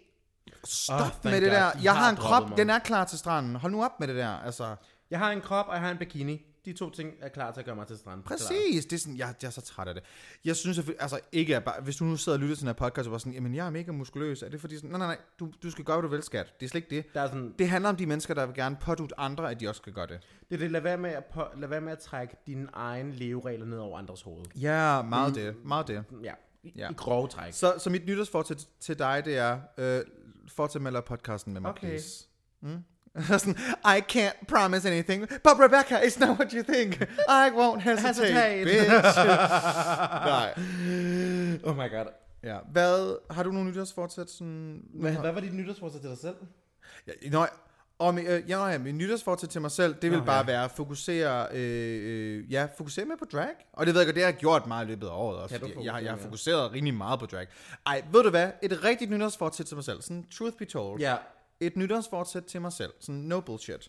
[0.65, 1.73] stop Oh, med det God, der.
[1.73, 2.59] de Jeg har har en krop, mig.
[2.59, 3.57] den er klar til stranden.
[3.57, 4.77] Hold nu op med det der, altså.
[5.11, 6.43] Jeg har en krop, og jeg har en bikini.
[6.65, 8.23] De to ting er klar til at gøre mig til strand.
[8.23, 10.03] Præcis, det er sådan, jeg, jeg er så træt af det.
[10.45, 12.69] Jeg synes, at, altså ikke, at bare, hvis du nu sidder og lytter til den
[12.69, 14.99] her podcast, og var sådan, jamen jeg er mega muskuløs, er det fordi sådan, nej,
[14.99, 16.61] nej, nej, du, du skal gøre, hvad du vil, skat.
[16.61, 17.15] Det er slet ikke det.
[17.15, 19.69] Der er sådan, Det handler om de mennesker, der vil gerne pådute andre, at de
[19.69, 20.21] også skal gøre det.
[20.51, 23.13] det er det, lad være, med at, på, lad være med at trække dine egne
[23.13, 24.45] leveregler ned over andres hoved.
[24.57, 25.35] Ja, meget mm.
[25.35, 26.05] det, meget det.
[26.23, 26.91] Ja, i, Ja.
[26.91, 27.53] i grove træk.
[27.53, 30.01] Så, så mit nytårsfortsæt til, til dig, det er, øh,
[30.49, 31.89] fortsæt med at lave podcasten med mig, Okay.
[31.89, 32.27] please.
[32.61, 32.85] Mm?
[33.39, 37.01] sådan, I can't promise anything, but Rebecca, it's not what you think.
[37.45, 38.65] I won't hesitate, Hesitate.
[38.65, 39.17] bitch.
[40.33, 40.53] Nej.
[41.65, 42.07] Oh my god.
[42.43, 42.59] Ja.
[42.73, 44.31] Hvad, har du nogle nytårsfortsæt?
[44.31, 46.35] Sådan, Hvad, hvad var dit nytårsforsæt til dig selv?
[47.07, 47.47] Ja, Nå,
[47.99, 50.45] og med, øh, ja, ja, min nytårsfortsæt til mig selv, det vil Nå, bare ja.
[50.45, 53.49] være at fokusere, øh, øh, ja, fokusere mere på drag.
[53.73, 55.59] Og det ved jeg godt, det har jeg gjort meget i løbet af året også.
[55.59, 57.47] Kan jeg, jeg, jeg har fokuseret rimelig meget på drag.
[57.87, 58.51] Ej, ved du hvad?
[58.63, 60.03] Et rigtigt nytårsfortsæt til mig selv.
[60.03, 61.01] Sådan truth be told.
[61.01, 61.17] Ja.
[61.61, 62.93] Et nytårsfortsæt til mig selv.
[63.01, 63.89] Sådan no bullshit.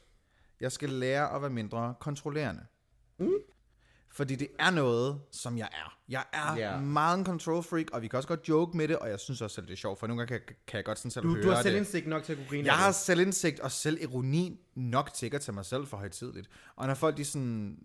[0.60, 2.66] Jeg skal lære at være mindre kontrollerende.
[3.20, 3.34] Mm.
[4.12, 5.98] Fordi det er noget, som jeg er.
[6.10, 6.80] Jeg er Ja.
[6.80, 9.42] meget en control freak, og vi kan også godt joke med det, og jeg synes
[9.42, 11.34] også selv, det er sjovt, for nogle gange kan, kan jeg godt sådan selv Du,
[11.34, 15.14] høre du har selvindsigt nok til at kunne grine Jeg har selvindsigt og selvironi nok
[15.14, 16.50] til at tage mig selv for højtidligt.
[16.76, 17.78] Og når folk de sådan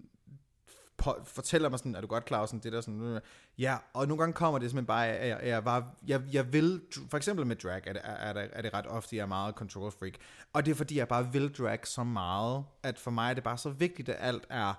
[1.00, 3.20] på, fortæller mig sådan, er du godt klar sådan det der sådan,
[3.58, 6.80] ja, og nogle gange kommer det simpelthen bare, at jeg, jeg, bare, jeg, jeg vil,
[7.10, 9.26] for eksempel med drag, er det, er, er, det, er det ret ofte, jeg er
[9.26, 10.14] meget control freak,
[10.52, 13.44] og det er fordi, jeg bare vil drag så meget, at for mig er det
[13.44, 14.74] bare så vigtigt, at alt er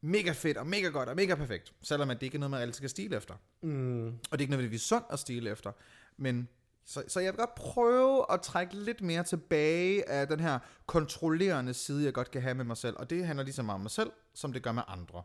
[0.00, 2.60] mega fedt, og mega godt, og mega perfekt, selvom at det ikke er noget, man
[2.60, 3.34] altid skal stile efter.
[3.62, 4.06] Mm.
[4.06, 5.72] Og det er ikke nødvendigvis sundt at stile efter.
[6.16, 6.48] Men
[6.86, 11.74] så, så jeg vil godt prøve at trække lidt mere tilbage af den her kontrollerende
[11.74, 12.96] side, jeg godt kan have med mig selv.
[12.98, 15.22] Og det handler lige så meget om mig selv, som det gør med andre.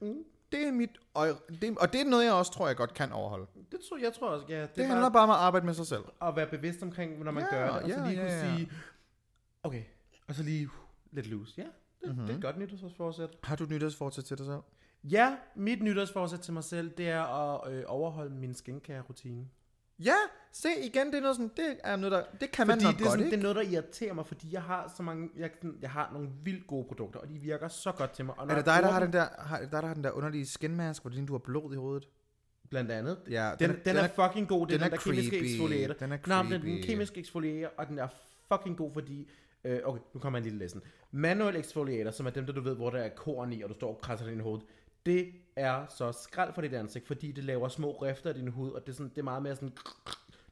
[0.00, 0.14] Mm.
[0.52, 1.28] Det er mit, og
[1.62, 3.46] det, og det er noget, jeg også tror, jeg godt kan overholde.
[3.72, 4.62] Det, tror jeg tror også, ja.
[4.62, 6.02] Det, det er handler bare om at arbejde med sig selv.
[6.22, 8.32] at være bevidst omkring, når man Ja, gør det, og så ja, lige ja, kunne
[8.48, 8.56] ja.
[8.56, 8.72] sige,
[9.62, 9.82] okay,
[10.28, 10.72] og så lige uh,
[11.12, 11.54] lidt loose.
[11.58, 11.70] Ja, det,
[12.02, 12.10] Mhm.
[12.10, 12.26] mm-hmm.
[12.26, 13.30] det er et godt nytårsforsæt.
[13.42, 14.58] Har du et nytårsfortsæt til dig selv?
[15.04, 19.46] Ja, mit nytårsforsæt til mig selv, det er at øh, overholde min skincare-rutine.
[19.98, 20.14] Ja,
[20.52, 22.94] se igen, det er noget sådan, det er noget, der, det kan man Fordi nok
[22.94, 23.36] det er, godt, sådan, ikke?
[23.36, 25.50] det er noget, der irriterer mig, fordi jeg har så mange, jeg,
[25.82, 28.38] jeg har nogle vildt gode produkter, og de virker så godt til mig.
[28.38, 30.46] Og Er det dig, der har den der, har, dig, der har den der underlige
[30.46, 32.08] skinmask, hvor det ligner, du har blod i hovedet?
[32.70, 33.18] Blandt andet.
[33.30, 34.62] Ja, den, den, den, er, fucking god.
[34.62, 35.44] Er den den, er der kemiske creepy.
[35.44, 35.94] eksfoliator.
[35.94, 36.86] Den er Nej, men den creepy.
[36.86, 38.08] kemiske eksfoliator, og den er
[38.52, 39.30] fucking god, fordi...
[39.64, 40.82] Øh, okay, nu kommer en lille lesson.
[41.10, 43.74] Manuel exfoliator, som er dem, der du ved, hvor der er korn i, og du
[43.74, 44.60] står og krasser din hoved.
[45.06, 48.70] Det er så skrald for dit ansigt, fordi det laver små rifter af din hud,
[48.70, 49.72] og det er, sådan, det er meget mere sådan...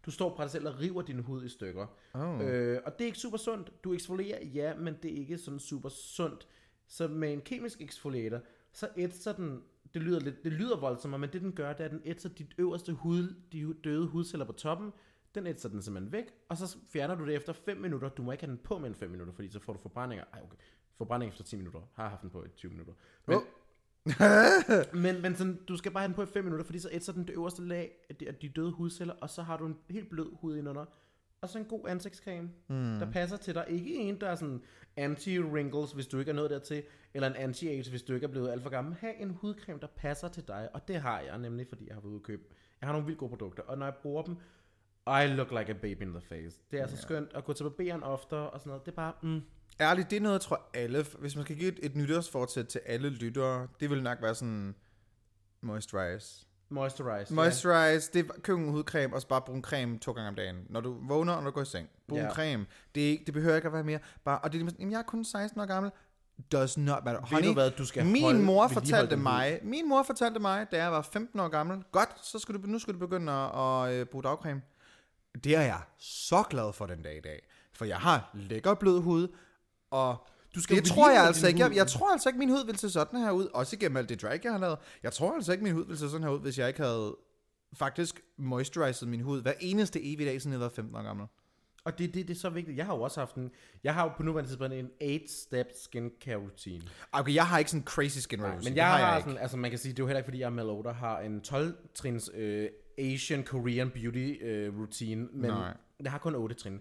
[0.06, 1.86] Du står fra dig selv og river din hud i stykker.
[2.14, 2.40] Oh.
[2.40, 3.84] Øh, og det er ikke super sundt.
[3.84, 6.48] Du eksfolierer, ja, men det er ikke sådan super sundt.
[6.86, 8.40] Så med en kemisk eksfoliator,
[8.72, 9.62] så ætser den
[9.94, 12.28] det lyder, lidt, det lyder voldsomt, men det den gør, det er, at den ætser
[12.28, 14.92] dit øverste hud, de døde hudceller på toppen,
[15.34, 18.08] den ætser den simpelthen væk, og så fjerner du det efter 5 minutter.
[18.08, 20.24] Du må ikke have den på mere end 5 minutter, fordi så får du forbrændinger.
[20.32, 20.56] Ej, okay.
[20.98, 21.80] Forbrænding efter 10 minutter.
[21.94, 22.92] Har haft den på i 20 minutter.
[23.26, 23.42] Men, Åh.
[24.94, 27.12] Men, men sådan, du skal bare have den på i 5 minutter, fordi så ætser
[27.12, 27.92] den det øverste lag
[28.26, 30.84] af de, døde hudceller, og så har du en helt blød hud indenunder.
[31.42, 32.98] Og så en god ansigtscreme, mm.
[32.98, 33.64] der passer til dig.
[33.68, 34.62] Ikke en, der er sådan
[34.96, 36.82] anti-wrinkles, hvis du ikke er nået dertil,
[37.14, 38.94] eller en anti-age, hvis du ikke er blevet alt for gammel.
[38.94, 42.00] Ha' en hudcreme, der passer til dig, og det har jeg nemlig, fordi jeg har
[42.00, 42.42] været ude og købe.
[42.80, 44.36] Jeg har nogle vildt gode produkter, og når jeg bruger dem,
[45.06, 46.60] I look like a baby in the face.
[46.70, 48.86] Det er så skønt at gå til barberen oftere og sådan noget.
[48.86, 49.42] Det er bare, mm,
[49.80, 51.06] Ærligt, det er noget, jeg tror alle...
[51.18, 54.74] Hvis man skal give et, et nytårsfortsæt til alle lyttere, det vil nok være sådan...
[55.62, 56.46] Moisturize.
[56.68, 57.34] moisturize.
[57.34, 60.34] Moisturize, det er køb en hudcreme, og så bare brug en creme to gange om
[60.34, 60.56] dagen.
[60.68, 61.88] Når du vågner, og når du går i seng.
[62.08, 62.24] Brug Ja.
[62.24, 62.66] en creme.
[62.94, 63.98] Det, er ikke, det behøver ikke at være mere.
[64.24, 65.92] Bare, og det er, jamen, jeg er kun 16 år gammel.
[66.52, 67.36] Does not matter.
[67.36, 70.76] Ved du hvad, du skal min holde- mor fortalte mig, min mor fortalte mig, da
[70.76, 73.94] jeg var 15 år gammel, godt, så skal du, nu skal du begynde at, at,
[74.00, 74.62] øh, bruge dagcreme.
[75.44, 77.48] Det er jeg så glad for den dag i dag.
[77.74, 79.28] For jeg har lækker blød hud,
[79.90, 81.60] og Du skal det tror jeg altså ikke.
[81.60, 83.46] Jeg, jeg tror altså ikke, min hud ville se sådan her ud.
[83.54, 84.78] Også igennem alt det drag, jeg har lavet.
[85.02, 87.16] Jeg tror altså ikke, min hud ville se sådan her ud, hvis jeg ikke havde
[87.74, 91.26] faktisk moisturized min hud hver eneste evig dag, siden jeg var 15 år gammel.
[91.84, 92.76] Og det, det, det er så vigtigt.
[92.78, 93.50] Jeg har jo også haft en,
[93.84, 96.82] jeg har jo på nuværende tidspunkt en 8-step skincare routine.
[97.12, 98.60] Okay, jeg har ikke sådan crazy skin routine.
[98.64, 100.38] Men jeg har, jeg sådan, altså man kan sige, det er jo heller ikke fordi,
[100.38, 102.68] jeg er Mel der har en 12-trins øh,
[102.98, 105.76] Asian Korean beauty øh, routine, men Nej.
[106.00, 106.80] jeg har kun 8 trin.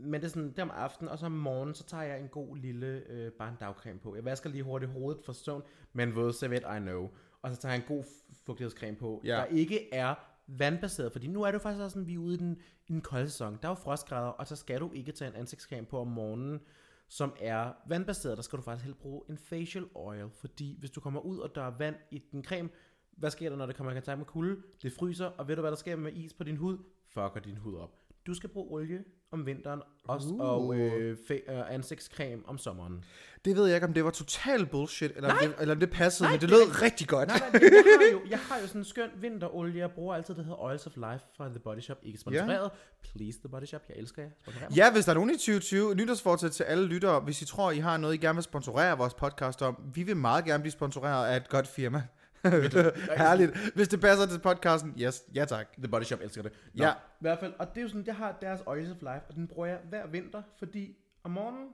[0.00, 2.20] Men det er sådan, det er om aftenen, og så om morgenen, så tager jeg
[2.20, 4.14] en god lille, øh, bare en dagcreme på.
[4.14, 7.10] Jeg vasker lige hurtigt hovedet for søvn, men våd servet, I know.
[7.42, 8.04] Og så tager jeg en god
[8.46, 9.30] fugtighedscreme på, Ja.
[9.36, 10.14] der ikke er
[10.46, 13.00] vandbaseret, fordi nu er det faktisk også sådan, vi er ude i den, i den
[13.00, 13.58] kolde sæson.
[13.62, 16.60] Der er jo frostgrader, og så skal du ikke tage en ansigtscreme på om morgenen,
[17.08, 18.36] som er vandbaseret.
[18.36, 21.54] Der skal du faktisk helst bruge en facial oil, fordi hvis du kommer ud, og
[21.54, 22.68] der er vand i din creme,
[23.10, 24.62] hvad sker der, når det kommer i kontakt med kulde?
[24.82, 26.78] Det fryser, og ved du, hvad der sker med is på din hud?
[27.06, 27.96] Fucker din hud op.
[28.26, 30.40] Du skal bruge olie om vinteren, også, Uh.
[30.40, 33.04] og øh, fa- øh, ansigtscreme om sommeren.
[33.44, 35.90] Det ved jeg ikke, om det var total bullshit, eller, om det, eller om det
[35.90, 37.28] passede, Nej, men det det lød rigtig godt.
[37.28, 40.34] Nej, nej, jeg har, jo, jeg har jo sådan en skøn vinterolie, jeg bruger altid,
[40.34, 41.98] der hedder Oils of Life fra The Body Shop.
[42.02, 42.70] Ikke sponsoreret.
[43.02, 44.30] Please, The Body Shop, jeg elsker jer.
[44.76, 47.78] Ja, hvis der er nogen i 2020, nytårsfortsæt til alle lyttere, hvis I tror, I
[47.78, 51.26] har noget, I gerne vil sponsorere vores podcast om, vi vil meget gerne blive sponsoreret
[51.28, 52.02] af et godt firma.
[52.44, 53.72] Herligt.
[53.74, 55.72] Hvis det passer til podcasten, yes, ja tak.
[55.78, 56.52] The Body Shop elsker det.
[56.74, 56.90] Nå, Ja.
[56.92, 59.34] I hvert fald, og det er jo sådan, jeg har deres Oils of Life, og
[59.34, 61.68] den bruger jeg hver vinter, fordi om morgenen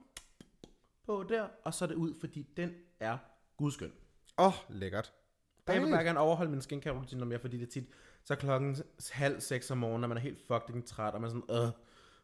[1.06, 3.18] på der, og så er det ud, fordi den er
[3.56, 3.92] gudskøn.
[4.38, 5.12] Åh, oh, lækkert.
[5.66, 7.88] Og jeg vil bare gerne overholde min skincare routine noget mere, fordi det er tit,
[8.24, 8.76] så er klokken
[9.12, 11.72] halv seks om morgenen, og man er helt fucking træt, og man er sådan, øh,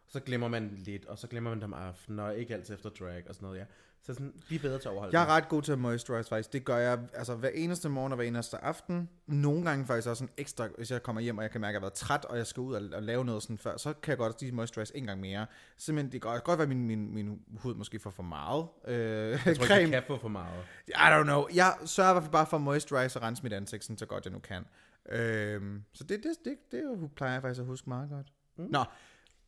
[0.08, 2.90] så glemmer man lidt, og så glemmer man det om aftenen, og ikke altid efter
[2.90, 3.64] drag og sådan noget, ja.
[4.04, 6.52] Så sådan, bliv bedre til at overholde Jeg er ret god til at moisturize faktisk.
[6.52, 9.08] Det gør jeg altså hver eneste morgen og hver eneste aften.
[9.26, 11.74] Nogle gange faktisk også en ekstra, hvis jeg kommer hjem, og jeg kan mærke, at
[11.74, 13.92] jeg har været træt, og jeg skal ud og, og lave noget sådan før, så
[13.92, 15.46] kan jeg godt lige moisturize en gang mere.
[15.76, 18.96] Simpelthen, det kan godt være, at min, min, min hud måske får for meget øh,
[18.96, 19.80] Jeg tror ikke, creme.
[19.80, 20.64] jeg kan få for meget.
[20.88, 21.46] I don't know.
[21.54, 24.06] Jeg sørger i hvert fald bare for at moisturize og rense mit ansigt, sådan så
[24.06, 24.64] godt jeg nu kan.
[25.08, 28.26] Øhm, så det, det, det, det, det plejer jeg faktisk at huske meget godt.
[28.56, 28.66] Mm.
[28.70, 28.84] Nå,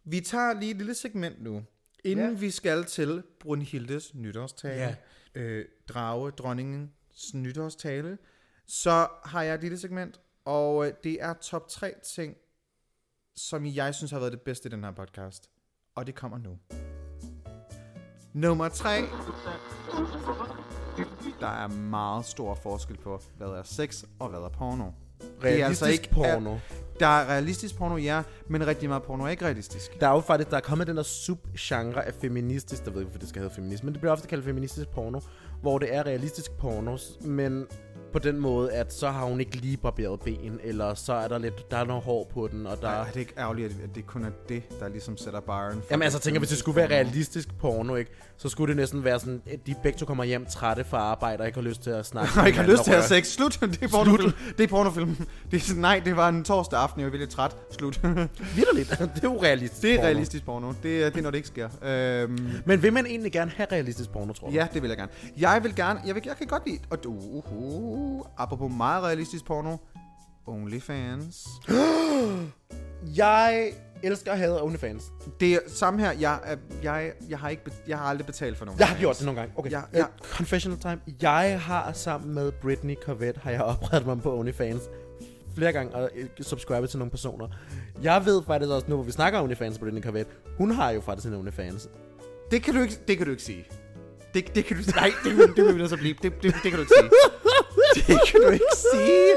[0.05, 1.63] vi tager lige et lille segment nu,
[2.05, 2.39] inden Ja.
[2.39, 4.75] vi skal til Brunhildes nytårstale.
[5.35, 5.41] Ja.
[5.41, 8.19] Øh, drage dronningens nytårstale.
[8.67, 12.37] Så har jeg et lille segment, og øh, det er top 3 ting,
[13.37, 15.51] som jeg synes har været det bedste i den her podcast.
[15.95, 16.59] Og det kommer nu.
[18.33, 18.91] Nummer 3.
[21.41, 24.91] Der er meget stor forskel på, hvad er sex og hvad er porno.
[25.45, 26.57] Det er altså Realistisk ikke- porno.
[27.01, 30.01] Der er realistisk porno, ja, men rigtig meget porno er ikke realistisk.
[30.01, 33.09] Der er jo faktisk, der er kommet den der subgenre af feministisk, der ved ikke,
[33.09, 35.21] hvorfor det skal hedde feminisme, men det bliver ofte kaldt feministisk porno,
[35.61, 37.67] hvor det er realistisk porno, men
[38.15, 41.39] på den måde, at så har hun ikke lige barberet ben, eller så er der
[41.39, 42.89] lidt, der er noget hår på den, og der...
[42.91, 45.75] Nej, er det ikke ærgerligt, at- det kun er det, der ligesom sætter baren?
[45.79, 49.05] for Jamen altså, tænker, hvis det skulle være realistisk porno, ikke, så skulle det næsten
[49.05, 51.83] være sådan, at de begge to kommer hjem trætte fra arbejde, og ikke har lyst
[51.83, 52.31] til at snakke.
[52.41, 53.27] Og ikke har lyst til at have sex.
[53.27, 53.59] Slut.
[53.61, 54.33] Det er pornofilm.
[54.59, 55.17] Det er pornofilm.
[55.51, 57.57] Det er sådan, nej, det var en torsdag aften, jeg var virkelig træt.
[57.71, 58.01] Slut.
[58.57, 60.07] Vitterligt, det er jo realistisk det er porno.
[60.07, 60.73] realistisk porno.
[60.83, 61.69] Det er, det er når det ikke sker.
[61.83, 64.55] Øhm, Men vil man egentlig gerne have realistisk porno, tror du?
[64.55, 65.13] ja, det vil jeg gerne.
[65.37, 68.04] Jeg vil gerne, jeg, vil, jeg kan godt lide, og uh, uh, uh,
[68.39, 69.77] apropos meget realistisk porno,
[70.47, 71.47] OnlyFans.
[73.17, 75.13] Jeg elsker at have OnlyFans.
[75.41, 78.65] Det er samme her, jeg, er- jeg, jeg, har, ikke, jeg har aldrig betalt for
[78.65, 78.79] nogen.
[78.81, 79.55] Jeg har gjort det nogle gange.
[79.57, 79.99] Okay, Ja, ja, ja.
[79.99, 80.05] ja.
[80.37, 81.01] confessional time.
[81.23, 84.83] Jeg har sammen med Britney Corvette, har jeg oprettet mig på OnlyFans
[85.55, 87.49] flere gange og øh, subscribet til nogle personer.
[88.03, 90.91] Jeg ved faktisk også nu, hvor vi snakker om OnlyFans og Britney Corvette, hun har
[90.91, 91.89] jo faktisk en OnlyFans.
[92.51, 93.65] Det kan du ikke, det kan du ikke sige.
[94.35, 96.15] Det, det kan du Nej, det, det, det vil blive.
[96.23, 97.11] Det, det, det kan du ikke sige.
[98.07, 99.37] Det kan du ikke sige.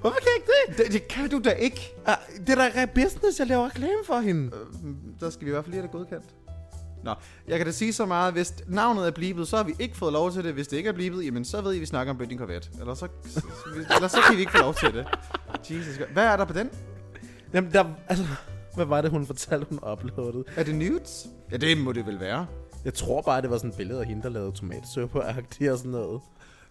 [0.00, 0.78] Hvorfor kan jeg ikke det?
[0.78, 1.94] Det, det kan du da ikke.
[2.06, 2.16] Ah,
[2.46, 4.50] Det er da business, jeg laver reklame for hende.
[5.20, 6.24] Der skal vi i hvert fald lige have det godkendt.
[7.04, 7.14] Nå,
[7.48, 10.12] jeg kan da sige så meget, hvis navnet er blibet, så har vi ikke fået
[10.12, 10.52] lov til det.
[10.52, 12.68] Hvis det ikke er blibet, jamen så ved I, at vi snakker om Bøtting Corvette.
[12.80, 13.08] Eller så,
[13.94, 15.06] eller så kan vi ikke få lov til det.
[15.70, 16.06] Jesus God.
[16.12, 16.70] Hvad er der på den?
[17.54, 18.24] Jamen, der, altså,
[18.74, 20.44] hvad var det, hun fortalte, hun uploadede?
[20.56, 21.26] Er det nudes?
[21.52, 22.46] Ja, det må det vel være.
[22.84, 25.90] Jeg tror bare, det var sådan et billede af hende, der lavede tomatsuppe og sådan
[25.90, 26.20] noget.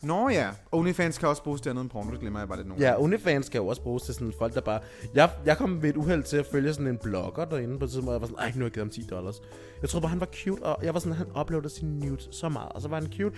[0.02, 2.68] Nå ja, OnlyFans kan også bruges til andet end porno, det glemmer jeg bare lidt
[2.68, 3.02] nogle Ja.
[3.02, 4.80] OnlyFans skal jo også bruges til sådan folk, der bare...
[5.16, 7.92] Jeg, jeg kom ved et uheld til at følge sådan en blogger derinde på et
[7.92, 9.36] tidspunkt, og jeg var sådan, ej, nu har jeg givet ham 10 dollars.
[9.82, 12.50] Jeg troede bare, han var cute, og jeg var sådan, han uploadede sin nudes så
[12.50, 13.36] meget, og så var han cute.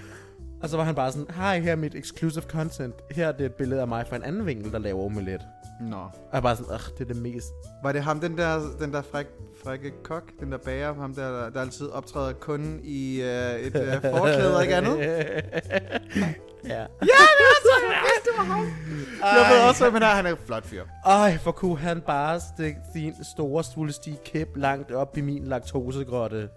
[0.61, 2.93] Og så var han bare sådan, hej, her er mit exclusive content.
[3.11, 5.41] Her er det et billede af mig fra en anden vinkel, der laver omelet.
[5.81, 6.09] Nå.
[6.33, 7.53] Jeg bare sådan, det er det mest...
[7.83, 9.27] Var det ham, den der, den der fræk,
[9.63, 14.01] frække kok, den der bager, ham der, der altid optræder kun i øh, et øh,
[14.01, 14.97] forklæde ikke andet?
[16.73, 16.85] ja.
[19.21, 20.07] Jeg ved også, hvem han er.
[20.07, 20.83] Han er en flot fyr.
[21.05, 26.49] Ej, for kunne han bare stikke sin store svulstige kæp langt op i min laktosegrotte.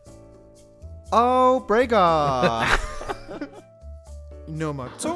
[1.12, 2.64] Og breaker.
[4.60, 5.10] Nummer to.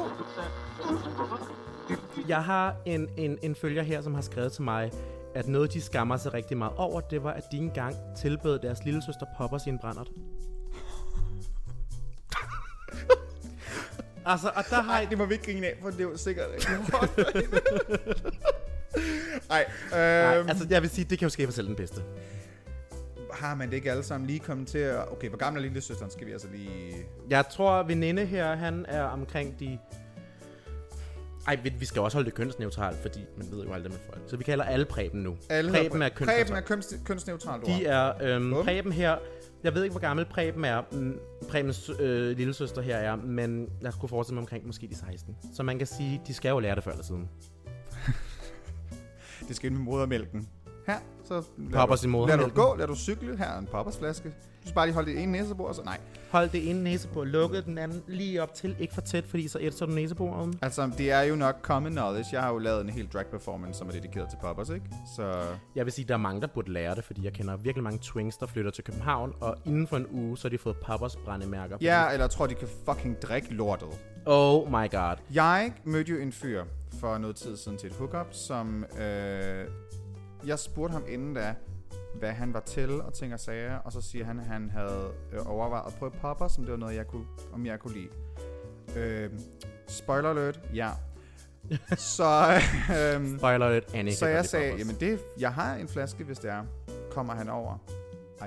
[2.27, 4.91] Jeg har en, en, en følger her, som har skrevet til mig,
[5.35, 8.85] at noget, de skammer sig rigtig meget over, det var, at de engang tilbød deres
[8.85, 10.07] lille søster Popper sin brændert.
[14.25, 16.17] altså, og der har Nej, det må vi ikke grine af, for det er jo
[16.17, 16.67] sikkert ikke
[19.49, 22.01] Nej, Nej, øhm, altså, jeg vil sige, det kan jo skabe selv den bedste.
[23.33, 25.11] har man det ikke alle sammen lige kommet til at...
[25.11, 26.11] Okay, hvor gammel er lille søsteren?
[26.11, 26.95] Skal vi altså lige...
[27.29, 29.79] Jeg tror, veninde her, han er omkring de...
[31.47, 34.21] Ej, vi, vi skal også holde det kønsneutralt, fordi man ved jo aldrig med folk.
[34.27, 35.37] Så vi kalder alle Preben nu.
[35.49, 36.51] Alle Preben er Preben kønsneutralt.
[36.51, 37.69] er køns, kønsneutralt ord.
[37.69, 38.63] De er øhm, Bum.
[38.63, 39.17] Preben her.
[39.63, 40.81] Jeg ved ikke, hvor gammel Preben er.
[41.49, 45.37] Prebens øh, lille søster her er, men jeg skulle forestille mig omkring måske de 16.
[45.53, 47.29] Så man kan sige, de skal jo lære det før eller siden.
[49.47, 50.47] Det skal ind med modermælken.
[50.87, 50.95] Her,
[51.27, 53.37] så lader du, i lader du gå, lader du cykle.
[53.37, 54.29] Her er en poppersflaske.
[54.29, 55.97] Du skal bare lige holde det ene næsebord, og så nej.
[56.31, 59.47] Hold det ene næse på, lukket den anden lige op til, ikke for tæt, fordi
[59.47, 60.59] så ætser du næseboren.
[60.61, 62.27] Altså, det er jo nok common knowledge.
[62.31, 64.85] Jeg har jo lavet en hel drag performance, som er dedikeret til poppers, ikke?
[65.15, 65.43] Så
[65.75, 67.99] Jeg vil sige, der er mange, der burde lære det, fordi jeg kender virkelig mange
[68.01, 71.15] twins, der flytter til København, og inden for en uge, så har de fået poppers
[71.15, 71.77] brændemærker.
[71.81, 73.89] ja, eller jeg tror, de kan fucking drikke lortet.
[74.25, 75.15] Oh my god.
[75.33, 76.63] Jeg mødte jo en fyr
[76.99, 79.65] for noget tid siden til et hookup, som øh,
[80.47, 81.55] jeg spurgte ham inden da,
[82.19, 85.11] hvad han var til og ting og sager, og så siger han, at han havde
[85.33, 88.09] øh, overvejet at prøve popper, som det var noget, jeg kunne, om jeg kunne lide.
[88.97, 89.29] Øh,
[89.87, 90.89] spoiler alert, ja.
[91.97, 94.87] så, øh, Spoiler lidt, Annie så jeg sagde, poppers.
[94.87, 96.63] jamen det, jeg har en flaske, hvis det er.
[97.11, 97.77] Kommer han over?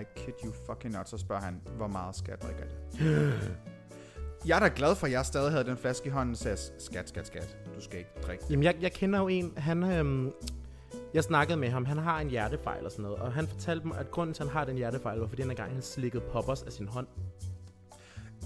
[0.00, 1.08] I kid you fucking not.
[1.08, 3.34] Så spørger han, hvor meget skat drikker det?
[4.48, 7.08] jeg er da glad for, at jeg stadig havde den flaske i hånden, sagde, skat,
[7.08, 7.56] skat, skat.
[7.76, 8.44] Du skal ikke drikke.
[8.50, 9.82] Jamen, jeg, jeg kender jo en, han...
[9.82, 10.32] Øhm,
[11.14, 13.98] jeg snakkede med ham, han har en hjertefejl og sådan noget, og han fortalte mig,
[13.98, 16.62] at grunden til, at han har den hjertefejl, var fordi han engang han slikkede poppers
[16.62, 17.06] af sin hånd.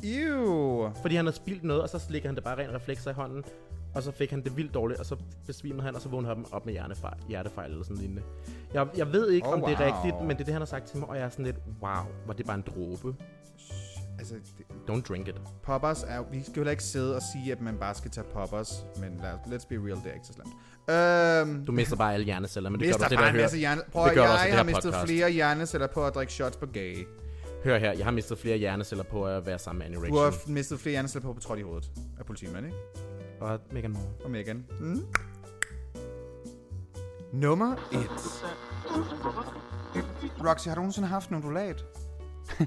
[0.04, 0.90] Ew.
[1.02, 3.44] Fordi han havde spildt noget, og så slikkede han det bare rent reflekser i hånden,
[3.94, 6.44] og så fik han det vildt dårligt, og så besvimede han, og så vågnede han
[6.52, 8.22] op med hjernefejl, hjertefejl eller sådan lignende.
[8.74, 9.96] Jeg, jeg ved ikke, Oh, om det er wow.
[9.96, 11.56] rigtigt, men det er det, han har sagt til mig, og jeg er sådan lidt,
[11.82, 13.16] wow, var det bare en dråbe?
[14.18, 15.40] Altså, det, Don't drink it.
[15.62, 18.26] poppers er Vi skal jo heller ikke sidde og sige, at man bare skal tage
[18.32, 20.50] poppers, men lad, let's be real, det er ikke så slemt.
[20.90, 23.56] Øhm, Du mister bare alle hjerneceller, men det gør du det, der hører.
[23.56, 23.82] hjerne...
[23.92, 25.06] Prøv, det gør du jeg også det har her mistet podcast.
[25.06, 26.96] flere hjerneceller på at drikke shots på gay.
[27.64, 30.34] Hør her, jeg har mistet flere hjerneceller på at være sammen med Annie Du har
[30.46, 32.78] mistet flere hjerneceller på at blive trådt i hovedet af politimand, ikke?
[33.40, 34.06] Og Megan Moore.
[34.24, 34.66] Og Megan.
[34.80, 35.06] Mm.
[37.32, 38.08] Nummer 1.
[40.46, 41.84] Roxy, har du nogensinde haft en undulat?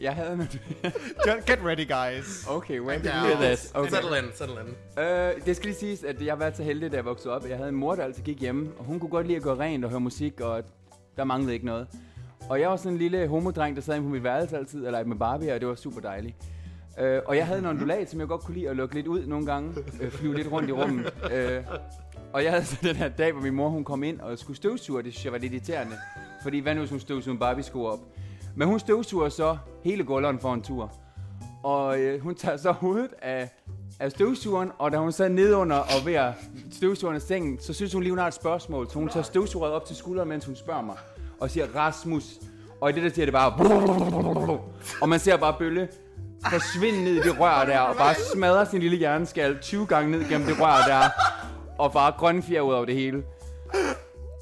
[0.00, 0.38] Jeg havde en...
[1.46, 2.46] Get ready, guys.
[2.48, 3.72] Okay, when did you hear this?
[3.74, 3.90] Okay.
[3.90, 5.02] Settle in, settle in.
[5.02, 7.48] Øh, det skal lige siges, at jeg har været så heldig, da jeg voksede op.
[7.48, 9.54] Jeg havde en mor, der altid gik hjemme, og hun kunne godt lide at gå
[9.54, 10.62] rent og høre musik, og
[11.16, 11.86] der manglede ikke noget.
[12.50, 14.92] Og jeg var sådan en lille homodreng, der sad inde på mit værelse altid, og
[14.92, 16.36] legede med Barbie, og det var super dejligt.
[17.00, 19.26] Øh, og jeg havde en ondulat, som jeg godt kunne lide at lukke lidt ud
[19.26, 21.12] nogle gange, øh, flyve lidt rundt i rummet.
[21.32, 21.62] Øh,
[22.32, 24.56] og jeg havde så den her dag, hvor min mor hun kom ind og skulle
[24.56, 25.96] støvsuge, og det synes jeg var lidt irriterende.
[26.42, 27.98] Fordi hvad nu, hvis hun støvsuger en Barbie-sko op?
[28.58, 30.92] Men hun støvsuger så hele gulveren for en tur.
[31.62, 33.48] Og øh, hun tager så hovedet af,
[34.00, 36.32] af støvsugeren, og da hun sad nedunder og ved at
[36.72, 38.88] støvsugeren af sengen, så synes hun lige, hun har et spørgsmål.
[38.90, 40.96] Så hun tager støvsugeret op til skulderen, mens hun spørger mig,
[41.40, 42.24] og siger Rasmus.
[42.80, 43.52] Og i det der siger det bare...
[45.02, 45.88] Og man ser bare Bølle
[46.50, 50.28] forsvinde ned i det rør der, og bare smadre sin lille hjerneskal 20 gange ned
[50.28, 51.10] gennem det rør der,
[51.78, 53.22] og bare grønne fjer ud over det hele.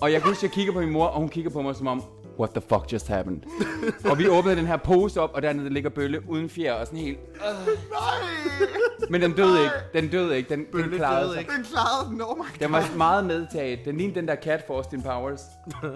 [0.00, 1.76] Og jeg kan huske, at jeg kigger på min mor, og hun kigger på mig
[1.76, 2.02] som om,
[2.38, 3.42] what the fuck just happened?
[4.10, 6.98] og vi åbnede den her pose op, og dernede ligger Bølle uden fjer og sådan
[6.98, 7.18] helt...
[7.40, 8.76] Nej!
[9.10, 9.74] Men den døde ikke.
[9.94, 10.48] Den døde ikke.
[10.48, 11.46] Den, den klarede sig.
[11.56, 12.46] Den klarede den, oh my god.
[12.60, 13.78] Den var meget medtaget.
[13.84, 15.42] Den lignede den der cat for Austin Powers.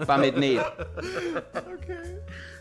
[0.07, 0.59] Bare med et næb.
[1.53, 1.93] Okay.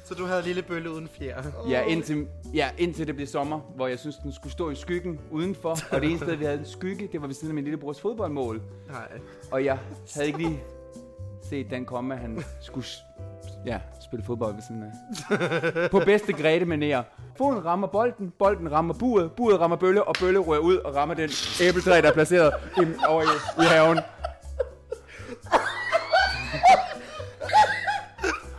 [0.04, 1.42] Så du havde lille bølle uden fjer.
[1.68, 5.20] Ja indtil, ja, indtil det blev sommer, hvor jeg synes, den skulle stå i skyggen
[5.30, 5.70] udenfor.
[5.90, 8.00] Og det eneste sted, vi havde en skygge, det var ved siden af min lillebrors
[8.00, 8.62] fodboldmål.
[8.88, 9.08] Nej.
[9.50, 9.78] Og jeg
[10.14, 10.60] havde ikke lige
[11.42, 12.86] set den komme, at han skulle
[13.66, 15.90] ja, spille fodbold ved siden af.
[15.94, 17.02] På bedste Grete manér.
[17.38, 21.14] Foden rammer bolden, bolden rammer buret, buret rammer bølle, og bølle rører ud og rammer
[21.14, 21.30] den
[21.62, 22.52] æbletræ, der er placeret
[22.82, 24.00] ind over i, i haven.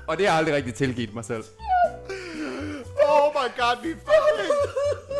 [0.07, 1.43] og det har jeg aldrig rigtig tilgivet mig selv.
[3.09, 4.53] Oh my god, vi er fucking...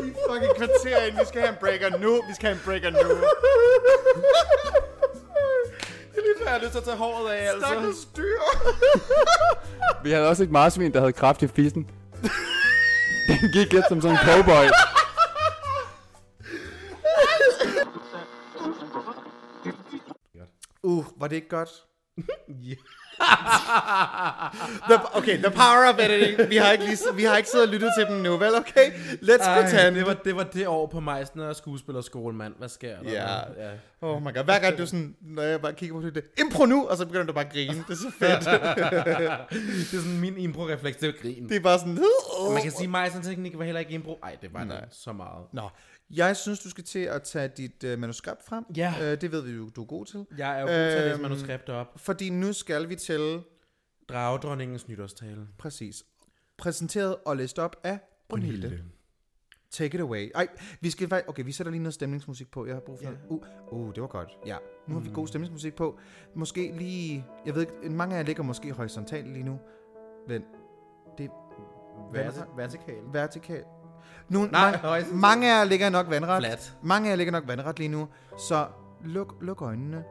[0.03, 1.19] Vi er fucking kvarter ind.
[1.19, 2.11] Vi skal have en breaker nu.
[2.27, 3.09] Vi skal have en breaker nu.
[6.51, 7.67] Jeg er nødt til at tage håret af, altså.
[7.67, 8.39] Stakkels dyr.
[10.03, 11.89] Vi havde også et marsvin, der havde kraft i fissen.
[13.27, 14.65] Den gik lidt som sådan en cowboy.
[20.83, 21.69] Uh, var det ikke godt?
[22.67, 22.75] Ja.
[24.89, 26.49] The, okay, the power of editing.
[26.49, 28.55] Vi har ikke, lige, vi har ikke siddet og lyttet til dem nu, vel?
[28.55, 28.91] Okay,
[29.21, 29.95] let's Ej, pretend.
[29.95, 32.53] det, var, det var det år på Meister og skuespillerskole, mand.
[32.57, 33.11] Hvad sker der?
[33.11, 33.37] Ja.
[33.37, 33.71] ja.
[34.01, 36.87] Oh my god, hver gang du sådan, når jeg bare kigger på det, impro nu,
[36.87, 37.83] og så begynder du bare at grine.
[37.87, 38.39] Det er så fedt.
[39.91, 41.49] Det er sådan min impro-refleks, det er grin.
[41.49, 41.99] det er bare sådan,
[42.39, 44.19] Og man kan sige, at Meister-teknik var heller ikke impro.
[44.23, 44.79] Ej, det var Nej.
[44.79, 45.45] det så meget.
[45.53, 45.69] Nå,
[46.15, 48.63] jeg synes, du skal til at tage dit uh, manuskript frem.
[48.77, 48.93] Ja.
[48.99, 50.25] Uh, det ved vi jo, du er god til.
[50.37, 51.87] Jeg er jo god til at læse Øhm, manuskripter op.
[51.99, 53.41] Fordi nu skal vi til,
[54.09, 55.47] Dragedronningens nytårstale.
[55.57, 56.03] præcis,
[56.57, 57.99] præsenteret og læst op af
[58.29, 58.83] Brunhilde.
[59.71, 60.31] Take it away.
[60.35, 60.47] Ej,
[60.81, 61.29] vi skal faktisk...
[61.29, 62.65] Okay, vi sætter lige noget stemningsmusik på.
[62.65, 63.05] Jeg har brug for...
[63.05, 63.11] Ja.
[63.29, 63.43] Uh,
[63.87, 64.29] uh, det var godt.
[64.45, 64.57] Ja,
[64.87, 65.99] nu har vi god stemningsmusik på.
[66.35, 67.25] Måske lige...
[67.45, 69.59] Jeg ved ikke, mange af jer ligger måske horisontalt lige nu.
[70.27, 70.45] Vent.
[71.17, 71.29] Det er
[72.29, 72.57] Verti-
[73.11, 73.63] vertikal.
[74.31, 75.21] Nu, Nej, ma- horisontalt.
[75.21, 76.37] mange af jer ligger nok vandret.
[76.39, 76.77] Flat.
[76.81, 78.07] Mange af jer ligger nok vandret lige nu.
[78.37, 78.65] Så
[79.03, 80.03] luk, luk øjnene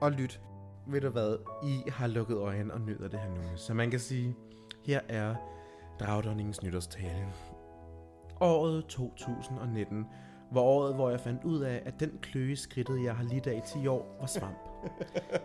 [0.00, 0.40] og lyt.
[0.86, 1.36] Ved du hvad?
[1.64, 3.40] I har lukket øjnene og nyder det her nu.
[3.56, 4.36] Så man kan sige,
[4.86, 5.34] her er
[6.00, 7.26] Dragdronningens nytårstale.
[8.40, 10.06] Året 2019
[10.52, 13.62] var året, hvor jeg fandt ud af, at den kløe skridtet, jeg har lidt af
[13.66, 14.58] i 10 år, var svamp.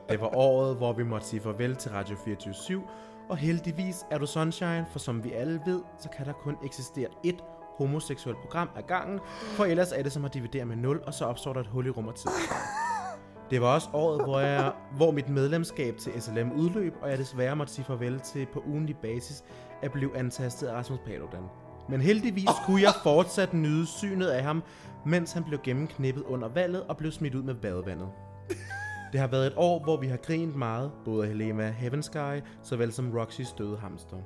[0.09, 2.83] Det var året, hvor vi måtte sige farvel til Radio 24
[3.29, 7.07] og heldigvis er du Sunshine, for som vi alle ved, så kan der kun eksistere
[7.25, 7.43] ét
[7.79, 9.19] homoseksuelt program ad gangen,
[9.55, 11.87] for ellers er det som at dividere med 0, og så opstår der et hul
[11.87, 12.31] i rum og tid.
[13.49, 17.55] Det var også året, hvor, jeg, hvor mit medlemskab til SLM udløb, og jeg desværre
[17.55, 19.43] måtte sige farvel til på ugenlig basis
[19.81, 21.43] at blive antastet af Rasmus Paludan.
[21.89, 24.63] Men heldigvis kunne jeg fortsat nyde synet af ham,
[25.05, 28.07] mens han blev gennemknippet under valget og blev smidt ud med badevandet.
[29.11, 32.93] Det har været et år, hvor vi har grint meget, både af Helena Heavensky, såvel
[32.93, 34.17] som Roxys døde hamster.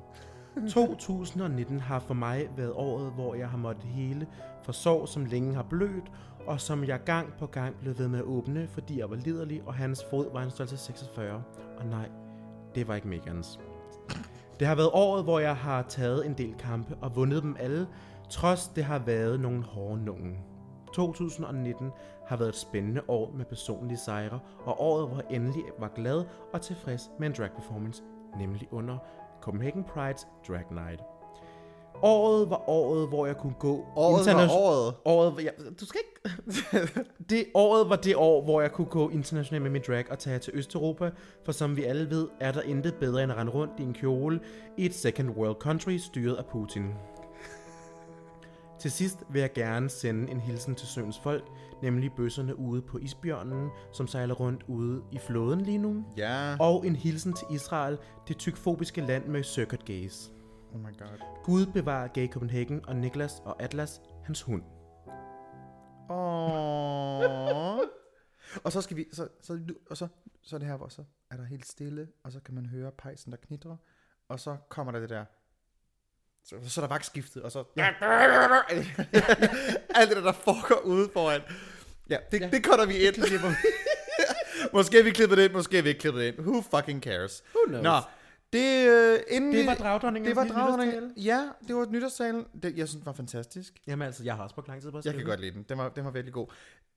[0.70, 4.28] 2019 har for mig været året, hvor jeg har måttet hele
[4.64, 6.12] for sorg, som længe har blødt,
[6.48, 9.62] og som jeg gang på gang blev ved med at åbne, fordi jeg var liderlig,
[9.66, 11.44] og hans fod var en størrelse 46.
[11.78, 12.10] Og nej,
[12.76, 13.60] det var ikke Megans.
[14.60, 17.88] Det har været året, hvor jeg har taget en del kampe og vundet dem alle,
[18.30, 20.38] trods det har været nogle hårde nogen.
[20.94, 21.92] 2019
[22.28, 26.24] har været et spændende år med personlige sejre, og året, hvor jeg endelig var glad
[26.54, 28.04] og tilfreds med en drag performance,
[28.40, 28.98] nemlig under
[29.44, 31.02] Copenhagen Pride's Drag Night.
[32.02, 34.94] Året var året, hvor jeg kunne gå Året var året.
[35.06, 36.30] Året ja, du skal ikke...
[37.30, 40.40] det året var det år, hvor jeg kunne gå internationalt med min drag og tage
[40.40, 41.12] til Østeuropa,
[41.46, 43.94] for som vi alle ved, er der intet bedre end at rende rundt i en
[43.94, 44.40] kjole
[44.78, 46.94] i et second world country styret af Putin.
[48.80, 51.44] Til sidst vil jeg gerne sende en hilsen til søens folk,
[51.84, 56.06] nemlig bøsserne ude på isbjørnen, som sejler rundt ude i floden lige nu.
[56.18, 56.56] Ja.
[56.60, 60.32] Og en hilsen til Israel, det tykfobiske land med circuit gays.
[60.74, 61.44] Oh my god.
[61.44, 64.64] Gud bevarer Gay Copenhagen og Niklas og Atlas, hans hund.
[66.10, 67.80] Åh.
[68.64, 69.60] og så skal vi, så, så,
[69.90, 70.08] og så,
[70.42, 72.92] så er det her, hvor så er der helt stille, og så kan man høre
[72.92, 73.78] pejsen, der knitrer,
[74.30, 75.26] og så kommer der det der,
[76.46, 77.86] så, så er der vagtskiftet, og så, ja.
[79.96, 81.42] alt det der, der foregår ude foran.
[82.10, 82.50] Ja, det, ja.
[82.50, 83.16] det cutter vi ind.
[84.74, 86.40] måske har vi klippet det ind, måske vi ikke klippet det ind.
[86.40, 87.44] Who fucking cares?
[87.56, 87.84] Who knows?
[87.84, 88.00] Nå,
[88.54, 90.30] det, øh, inden Det var dragdronningen.
[90.30, 91.14] Det var dragdronningen.
[91.18, 92.46] Ja, det var nytårstalen.
[92.64, 93.74] Det, jeg synes, det var fantastisk.
[93.88, 95.66] Jamen altså, jeg har også brugt lang tid på at Jeg kan godt lide den.
[95.70, 96.48] Den var, den var virkelig god.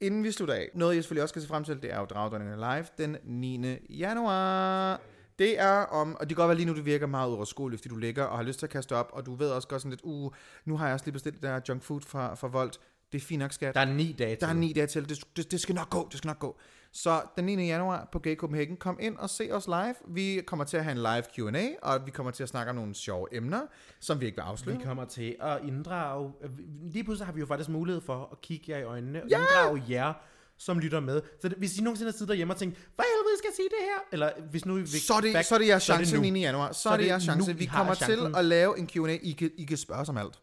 [0.00, 2.04] Inden vi slutter af, noget jeg selvfølgelig også skal se frem til, det er jo
[2.04, 3.76] Dragdronningen Live den 9.
[3.90, 5.00] januar.
[5.38, 7.88] Det er om, og det kan godt være lige nu, det virker meget uoverskueligt, fordi
[7.88, 9.90] du ligger og har lyst til at kaste op, og du ved også godt sådan
[9.90, 10.32] lidt, uh,
[10.64, 12.80] nu har jeg også lige bestilt det der junk food fra, fra Volt.
[13.12, 13.74] Det er fint nok, skat.
[13.74, 14.56] Der er ni dage Der er til.
[14.60, 15.08] ni dage til.
[15.08, 16.58] Det, det, det skal nok gå, det skal nok gå.
[16.92, 17.66] Så den 9.
[17.66, 19.94] januar på Gay Copenhagen, kom ind og se os live.
[20.08, 22.76] Vi kommer til at have en live Q&A, og vi kommer til at snakke om
[22.76, 23.60] nogle sjove emner,
[24.00, 24.78] som vi ikke vil afsløre.
[24.78, 26.32] Vi kommer til at inddrage...
[26.44, 26.50] øh,
[26.92, 29.38] Lige pludselig har vi jo faktisk mulighed for at kigge jer i øjnene og ja!
[29.38, 30.12] inddrage jer,
[30.58, 31.22] som lytter med.
[31.42, 33.68] Så det, hvis I nogensinde har siddet derhjemme og tænkt, hvad helvede skal jeg sige
[33.68, 33.98] det her?
[34.12, 36.22] Eller hvis nu vi Så er det, så er det jeres chance nu.
[36.22, 36.40] 9.
[36.40, 36.72] januar.
[36.72, 37.50] Så, så er det jeres nu, chance.
[37.50, 39.16] I Vi kommer til at lave en Q&A.
[39.22, 40.38] I kan, I kan spørge os om alt.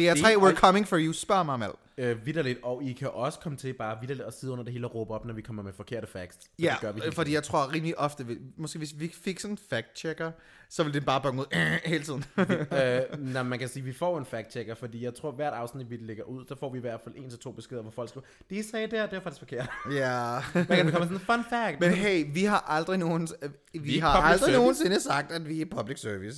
[0.00, 1.12] Det er tre, er- we're coming for you.
[1.12, 1.74] Spørg mig om alt.
[1.98, 4.86] Øh, vidderligt, og I kan også komme til bare vidderligt at sidde under det hele
[4.86, 6.44] og råbe op, når vi kommer med forkerte facts.
[6.44, 9.40] Så Ja, det gør vi fordi jeg tror rimelig ofte, vi- måske hvis vi fik
[9.40, 10.30] sådan en fact-checker,
[10.70, 12.24] så ville det bare bange ud øh, hele tiden.
[12.38, 15.90] øh, nej, man kan sige, at vi får en fact-checker, fordi jeg tror, hvert afsnit,
[15.90, 18.08] vi lægger ud, der får vi i hvert fald en til to beskeder, hvor folk
[18.08, 19.70] skriver, det sagde der, det er faktisk forkert.
[20.00, 20.38] ja.
[20.54, 21.80] Man kan komme sådan en fun fact.
[21.80, 23.28] Men hey, vi har aldrig nogen,
[23.72, 24.58] vi, vi har aldrig service.
[24.58, 26.36] nogensinde sagt, at vi er public service.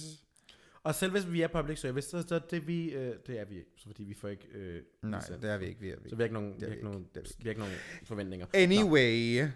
[0.84, 3.56] Og selv hvis vi er public service, så, så det, vi, øh, det er vi
[3.56, 4.48] ikke, så fordi vi får ikke...
[4.54, 5.80] Øh, Nej, det er vi ikke.
[5.80, 7.60] Vi er vi Så vi har ikke nogen, vi har ikke nogen, vi har ikke
[7.60, 7.74] nogen
[8.04, 8.46] forventninger.
[8.54, 9.48] Anyway,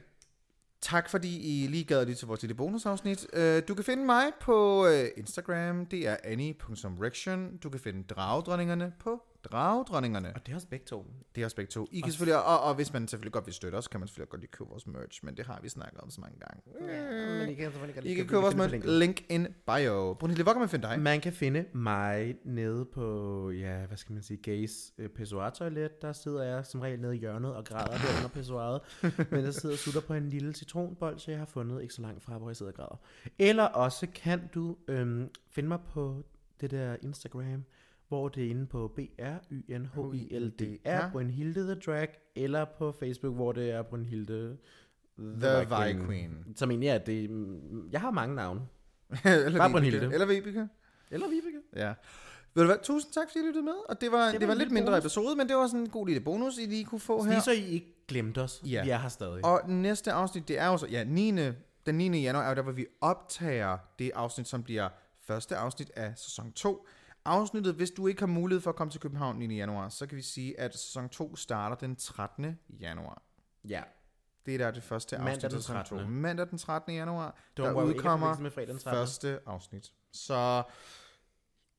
[0.81, 3.27] tak fordi I lige gad lige til vores lille bonusafsnit.
[3.33, 7.57] Uh, du kan finde mig på uh, Instagram, det er annie.rection.
[7.57, 9.23] Du kan finde dragedronningerne på
[9.53, 10.33] dragedronningerne.
[10.35, 11.07] Og det er også begge to.
[11.35, 11.89] Det er også begge to.
[11.93, 14.31] I kan selvfølgelig, og, og hvis man selvfølgelig godt vil støtte os, kan man selvfølgelig
[14.31, 16.63] godt lige købe vores merch, men det har vi snakket om så mange gange.
[17.39, 18.75] Men I kan selvfølgelig godt I kan købe vores merch.
[18.85, 20.15] Link in bio.
[20.15, 21.01] Brunhilde, hvor kan man finde dig?
[21.01, 26.03] Man kan finde mig nede på, ja, hvad skal man sige, gays øh, pissoir-toilet.
[26.03, 28.81] Der sidder jeg som regel nede i hjørnet og græder der under pissoiret.
[29.31, 32.03] men jeg sidder og sutter på en lille citronbold, så jeg har fundet ikke så
[32.03, 33.01] langt fra, hvor jeg sidder og græder.
[33.39, 36.25] Eller også kan du øhm, finde mig på
[36.61, 37.65] det der Instagram,
[38.09, 43.83] hvor det er inde på B-R-Y-N-H-I-L-D-R, Brunhilde the Drag, eller på Facebook, hvor det er
[43.83, 44.57] Brunhilde
[45.19, 46.45] The Vi Queen.
[46.57, 48.61] Som egentlig er det, mm, jeg har mange navne.
[49.25, 49.71] eller Bare.
[49.71, 50.11] Brunhilde.
[50.13, 50.69] Eller Vibeke.
[51.11, 51.59] Eller Vibeke.
[51.77, 51.95] Ja.
[52.55, 53.73] Ved du hvad, tusind tak, fordi I lyttede med.
[53.89, 55.05] Og det var, det var det var en lidt mindre bonus.
[55.05, 57.31] episode, men det var sådan en god lille bonus, I lige kunne få her.
[57.31, 58.63] Lige så I ikke glemte os.
[58.67, 58.85] Ja.
[58.85, 59.45] Vi er her stadig.
[59.45, 61.33] Og næste afsnit, det er jo så, ja, 9.
[61.87, 62.23] den 9.
[62.23, 64.89] januar er jo der, hvor vi optager det afsnit, som bliver
[65.27, 66.87] første afsnit af sæson 2.
[67.27, 69.57] Afsnittet, hvis du ikke har mulighed for at komme til København 9.
[69.57, 72.59] januar, så kan vi sige, at sæson 2 starter den 13.
[72.81, 73.23] januar.
[73.69, 73.83] ja.
[74.47, 75.83] Det er der det første Mandag afsnit af den sæson 2.
[75.97, 76.11] 13..
[76.15, 76.95] Mandag den 13.
[76.95, 78.79] januar, Det der ikke udkommer 13..
[78.81, 79.93] første afsnit.
[80.13, 80.63] Så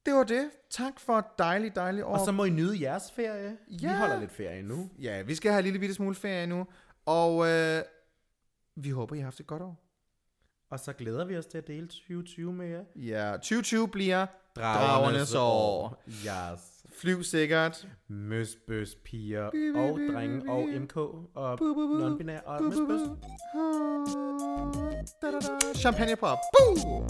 [0.06, 0.50] det var det.
[0.70, 2.14] Tak for et dejligt, dejligt år.
[2.18, 3.58] Og så må I nyde jeres ferie.
[3.68, 3.98] Vi Ja.
[4.00, 4.90] holder lidt ferie nu.
[5.00, 6.68] Ja, vi skal have en lille bitte smule ferie nu.
[7.06, 7.82] Og øh,
[8.76, 9.84] vi håber, I har haft et godt år.
[10.70, 12.84] Og så glæder vi os til at dele 2020 med jer.
[12.96, 14.26] Ja, 2020 bliver
[14.58, 16.02] dragernes år.
[16.08, 16.60] Yes.
[17.02, 17.88] Flyv sikkert.
[18.08, 20.68] Møs, bøs, piger Bi, bi, og drenge og.
[20.82, 21.58] MK og
[22.02, 23.02] non-binær og møs, bøs.
[25.76, 26.38] Champagne pop.
[26.54, 27.08] Boo!